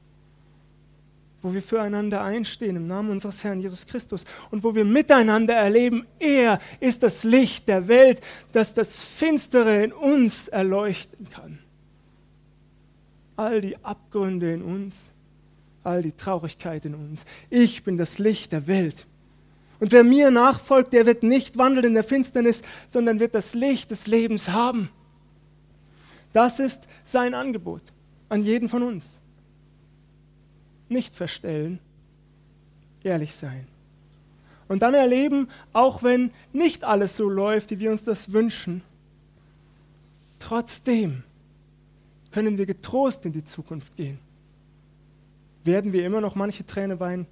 wo 1.42 1.54
wir 1.54 1.62
füreinander 1.62 2.22
einstehen 2.24 2.76
im 2.76 2.88
Namen 2.88 3.12
unseres 3.12 3.44
Herrn 3.44 3.60
Jesus 3.60 3.86
Christus 3.86 4.24
und 4.50 4.64
wo 4.64 4.74
wir 4.76 4.86
miteinander 4.86 5.54
erleben, 5.54 6.06
er 6.20 6.60
ist 6.80 7.04
das 7.04 7.24
Licht 7.24 7.68
der 7.68 7.88
Welt, 7.88 8.22
das 8.52 8.74
das 8.74 9.04
Finstere 9.04 9.84
in 9.84 9.94
uns 9.94 10.48
erleuchten 10.48 11.30
kann. 11.30 11.60
All 13.36 13.62
die 13.62 13.78
Abgründe 13.84 14.52
in 14.52 14.64
uns, 14.64 15.12
all 15.84 16.02
die 16.02 16.12
Traurigkeit 16.12 16.86
in 16.86 16.96
uns. 16.96 17.24
Ich 17.50 17.84
bin 17.84 17.98
das 17.98 18.18
Licht 18.18 18.52
der 18.52 18.68
Welt. 18.68 19.06
Und 19.80 19.92
wer 19.92 20.04
mir 20.04 20.32
nachfolgt, 20.32 20.92
der 20.94 21.06
wird 21.06 21.22
nicht 21.22 21.58
wandeln 21.58 21.86
in 21.86 21.94
der 21.94 22.04
Finsternis, 22.04 22.64
sondern 22.88 23.20
wird 23.20 23.36
das 23.36 23.54
Licht 23.54 23.92
des 23.92 24.08
Lebens 24.08 24.50
haben. 24.50 24.90
Das 26.34 26.60
ist 26.60 26.88
sein 27.06 27.34
Angebot 27.34 27.84
an 28.28 28.44
jeden 28.44 28.70
von 28.70 28.84
uns. 28.84 29.22
Nicht 30.90 31.16
verstellen, 31.16 31.80
ehrlich 33.04 33.36
sein. 33.36 33.68
Und 34.68 34.82
dann 34.82 34.94
erleben, 34.94 35.48
auch 35.74 36.04
wenn 36.04 36.32
nicht 36.52 36.84
alles 36.84 37.16
so 37.16 37.30
läuft, 37.30 37.72
wie 37.72 37.80
wir 37.80 37.92
uns 37.92 38.04
das 38.04 38.34
wünschen, 38.34 38.82
trotzdem 40.40 41.24
können 42.32 42.58
wir 42.58 42.66
getrost 42.66 43.26
in 43.26 43.32
die 43.32 43.44
Zukunft 43.44 43.96
gehen. 43.96 44.20
Werden 45.64 45.94
wir 45.94 46.06
immer 46.06 46.22
noch 46.22 46.36
manche 46.36 46.66
Träne 46.66 47.00
weinen? 47.00 47.28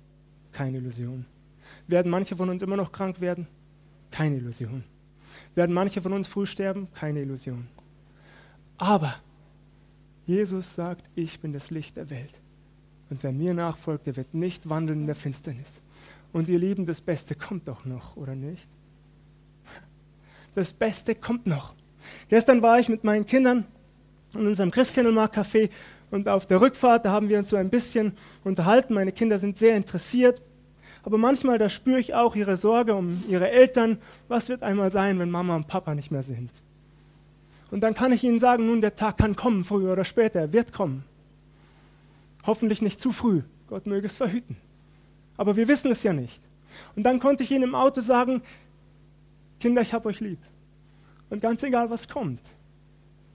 Keine 0.51 0.77
Illusion. 0.77 1.25
Werden 1.87 2.09
manche 2.09 2.35
von 2.35 2.49
uns 2.49 2.61
immer 2.61 2.77
noch 2.77 2.91
krank 2.91 3.21
werden? 3.21 3.47
Keine 4.11 4.37
Illusion. 4.37 4.83
Werden 5.55 5.73
manche 5.73 6.01
von 6.01 6.13
uns 6.13 6.27
früh 6.27 6.45
sterben? 6.45 6.87
Keine 6.93 7.21
Illusion. 7.21 7.67
Aber 8.77 9.15
Jesus 10.25 10.73
sagt, 10.73 11.05
ich 11.15 11.39
bin 11.39 11.53
das 11.53 11.69
Licht 11.69 11.97
der 11.97 12.09
Welt. 12.09 12.33
Und 13.15 13.23
wer 13.23 13.31
mir 13.31 13.53
nachfolgt, 13.53 14.07
der 14.07 14.17
wird 14.17 14.33
nicht 14.33 14.69
wandeln 14.69 15.01
in 15.01 15.05
der 15.05 15.15
Finsternis. 15.15 15.81
Und 16.33 16.49
ihr 16.49 16.59
Lieben, 16.59 16.85
das 16.85 16.99
Beste 16.99 17.33
kommt 17.35 17.67
doch 17.67 17.85
noch, 17.85 18.17
oder 18.17 18.35
nicht? 18.35 18.67
Das 20.53 20.73
Beste 20.73 21.15
kommt 21.15 21.47
noch. 21.47 21.73
Gestern 22.29 22.61
war 22.61 22.79
ich 22.79 22.89
mit 22.89 23.03
meinen 23.03 23.25
Kindern 23.25 23.65
in 24.33 24.47
unserem 24.47 24.71
Christkindlmarkt-Café 24.71 25.69
und 26.11 26.27
auf 26.27 26.45
der 26.45 26.61
Rückfahrt, 26.61 27.05
da 27.05 27.11
haben 27.11 27.29
wir 27.29 27.37
uns 27.37 27.49
so 27.49 27.55
ein 27.55 27.69
bisschen 27.69 28.13
unterhalten. 28.43 28.93
Meine 28.93 29.11
Kinder 29.11 29.39
sind 29.39 29.57
sehr 29.57 29.75
interessiert 29.75 30.41
aber 31.05 31.19
manchmal, 31.19 31.59
da 31.59 31.69
spüre 31.69 31.99
ich 31.99 32.15
auch 32.15 32.35
ihre 32.35 32.57
Sorge 32.57 32.95
um 32.95 33.23
ihre 33.29 33.51
Eltern. 33.51 33.99
Was 34.27 34.49
wird 34.49 34.63
einmal 34.63 34.89
sein, 34.89 35.19
wenn 35.19 35.29
Mama 35.29 35.55
und 35.55 35.67
Papa 35.67 35.93
nicht 35.93 36.09
mehr 36.09 36.23
sind? 36.23 36.49
Und 37.69 37.81
dann 37.81 37.93
kann 37.93 38.11
ich 38.11 38.23
ihnen 38.23 38.39
sagen, 38.39 38.65
nun, 38.65 38.81
der 38.81 38.95
Tag 38.95 39.17
kann 39.17 39.35
kommen, 39.35 39.63
früher 39.63 39.93
oder 39.93 40.03
später, 40.03 40.39
er 40.39 40.53
wird 40.53 40.73
kommen. 40.73 41.03
Hoffentlich 42.45 42.81
nicht 42.81 42.99
zu 42.99 43.11
früh, 43.11 43.41
Gott 43.67 43.87
möge 43.87 44.07
es 44.07 44.17
verhüten. 44.17 44.57
Aber 45.37 45.55
wir 45.55 45.67
wissen 45.67 45.91
es 45.91 46.03
ja 46.03 46.13
nicht. 46.13 46.41
Und 46.95 47.03
dann 47.03 47.19
konnte 47.19 47.43
ich 47.43 47.51
ihnen 47.51 47.63
im 47.63 47.75
Auto 47.75 48.01
sagen, 48.01 48.41
Kinder, 49.59 49.81
ich 49.81 49.93
habe 49.93 50.09
euch 50.09 50.19
lieb. 50.19 50.39
Und 51.29 51.41
ganz 51.41 51.63
egal, 51.63 51.89
was 51.89 52.07
kommt, 52.07 52.41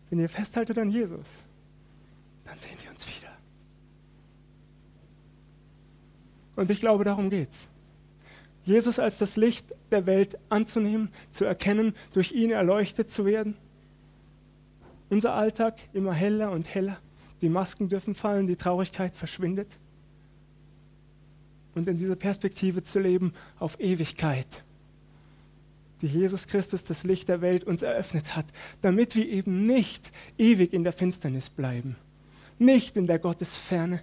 wenn 0.08 0.18
ihr 0.18 0.28
festhaltet 0.28 0.78
an 0.78 0.90
Jesus, 0.90 1.44
dann 2.44 2.58
sehen 2.58 2.76
wir 2.82 2.90
uns 2.90 3.06
wieder. 3.06 3.30
Und 6.56 6.70
ich 6.70 6.80
glaube, 6.80 7.04
darum 7.04 7.30
geht's. 7.30 7.68
Jesus 8.64 8.98
als 8.98 9.18
das 9.18 9.36
Licht 9.36 9.74
der 9.90 10.06
Welt 10.06 10.38
anzunehmen, 10.48 11.10
zu 11.30 11.44
erkennen, 11.44 11.94
durch 12.12 12.32
ihn 12.32 12.50
erleuchtet 12.50 13.10
zu 13.10 13.24
werden. 13.24 13.56
Unser 15.08 15.34
Alltag 15.34 15.78
immer 15.92 16.12
heller 16.12 16.52
und 16.52 16.72
heller. 16.74 16.98
Die 17.40 17.48
Masken 17.48 17.88
dürfen 17.88 18.14
fallen, 18.14 18.46
die 18.46 18.56
Traurigkeit 18.56 19.14
verschwindet. 19.14 19.78
Und 21.74 21.88
in 21.88 21.96
dieser 21.96 22.16
Perspektive 22.16 22.82
zu 22.82 22.98
leben 22.98 23.32
auf 23.58 23.78
Ewigkeit, 23.80 24.64
die 26.02 26.08
Jesus 26.08 26.46
Christus, 26.46 26.84
das 26.84 27.04
Licht 27.04 27.28
der 27.28 27.40
Welt, 27.40 27.64
uns 27.64 27.82
eröffnet 27.82 28.34
hat, 28.34 28.46
damit 28.82 29.14
wir 29.14 29.28
eben 29.28 29.66
nicht 29.66 30.12
ewig 30.38 30.72
in 30.72 30.82
der 30.82 30.92
Finsternis 30.92 31.48
bleiben, 31.50 31.96
nicht 32.58 32.96
in 32.96 33.06
der 33.06 33.18
Gottesferne, 33.18 34.02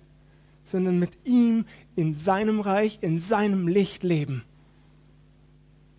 sondern 0.64 1.00
mit 1.00 1.18
ihm 1.24 1.66
in 1.96 2.16
seinem 2.16 2.60
Reich, 2.60 3.00
in 3.02 3.20
seinem 3.20 3.68
Licht 3.68 4.04
leben. 4.04 4.44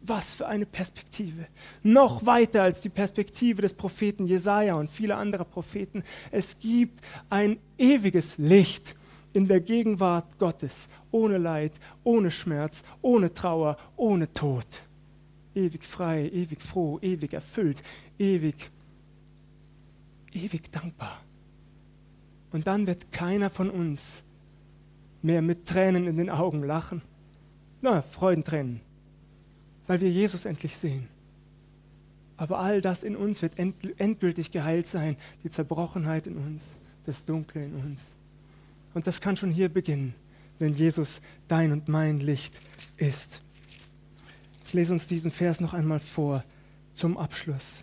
Was 0.00 0.34
für 0.34 0.46
eine 0.46 0.66
Perspektive. 0.66 1.46
Noch 1.82 2.24
weiter 2.24 2.62
als 2.62 2.80
die 2.80 2.88
Perspektive 2.88 3.62
des 3.62 3.74
Propheten 3.74 4.26
Jesaja 4.26 4.74
und 4.74 4.88
vieler 4.88 5.18
anderer 5.18 5.44
Propheten. 5.44 6.02
Es 6.30 6.58
gibt 6.58 7.00
ein 7.28 7.58
ewiges 7.76 8.38
Licht 8.38 8.94
in 9.32 9.48
der 9.48 9.60
Gegenwart 9.60 10.38
Gottes, 10.38 10.88
ohne 11.10 11.38
Leid, 11.38 11.72
ohne 12.04 12.30
Schmerz, 12.30 12.82
ohne 13.02 13.32
Trauer, 13.32 13.76
ohne 13.96 14.32
Tod. 14.32 14.66
Ewig 15.54 15.84
frei, 15.84 16.28
ewig 16.28 16.62
froh, 16.62 16.98
ewig 17.02 17.32
erfüllt, 17.32 17.82
ewig, 18.18 18.70
ewig 20.32 20.70
dankbar. 20.70 21.20
Und 22.52 22.66
dann 22.66 22.86
wird 22.86 23.12
keiner 23.12 23.50
von 23.50 23.70
uns 23.70 24.22
mehr 25.22 25.42
mit 25.42 25.66
Tränen 25.66 26.06
in 26.06 26.16
den 26.16 26.30
Augen 26.30 26.62
lachen. 26.62 27.02
Na, 27.80 28.02
Freudentränen, 28.02 28.80
weil 29.88 30.00
wir 30.00 30.10
Jesus 30.10 30.44
endlich 30.44 30.76
sehen. 30.76 31.08
Aber 32.36 32.60
all 32.60 32.80
das 32.80 33.02
in 33.02 33.16
uns 33.16 33.42
wird 33.42 33.54
endgültig 33.58 34.52
geheilt 34.52 34.86
sein, 34.86 35.16
die 35.42 35.50
Zerbrochenheit 35.50 36.28
in 36.28 36.36
uns, 36.36 36.78
das 37.04 37.24
Dunkle 37.24 37.64
in 37.64 37.74
uns. 37.74 38.14
Und 38.94 39.08
das 39.08 39.20
kann 39.20 39.36
schon 39.36 39.50
hier 39.50 39.68
beginnen, 39.68 40.14
wenn 40.60 40.74
Jesus 40.74 41.20
dein 41.48 41.72
und 41.72 41.88
mein 41.88 42.20
Licht 42.20 42.60
ist. 42.96 43.40
Ich 44.66 44.72
lese 44.72 44.92
uns 44.92 45.08
diesen 45.08 45.32
Vers 45.32 45.60
noch 45.60 45.74
einmal 45.74 45.98
vor 45.98 46.44
zum 46.94 47.16
Abschluss. 47.16 47.82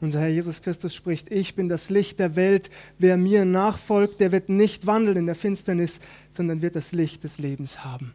Unser 0.00 0.20
Herr 0.20 0.28
Jesus 0.28 0.60
Christus 0.60 0.94
spricht, 0.94 1.32
ich 1.32 1.54
bin 1.54 1.68
das 1.68 1.88
Licht 1.88 2.18
der 2.18 2.36
Welt, 2.36 2.70
wer 2.98 3.16
mir 3.16 3.46
nachfolgt, 3.46 4.20
der 4.20 4.30
wird 4.30 4.50
nicht 4.50 4.86
wandeln 4.86 5.16
in 5.16 5.26
der 5.26 5.34
Finsternis, 5.34 6.00
sondern 6.30 6.60
wird 6.60 6.76
das 6.76 6.92
Licht 6.92 7.24
des 7.24 7.38
Lebens 7.38 7.82
haben. 7.82 8.14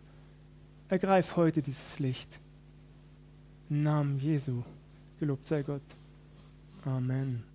Ergreif 0.89 1.35
heute 1.35 1.61
dieses 1.63 1.97
Licht. 1.97 2.39
Namen 3.71 4.19
Jesu. 4.19 4.63
Gelobt 5.17 5.45
sei 5.45 5.63
Gott. 5.63 5.95
Amen. 6.83 7.50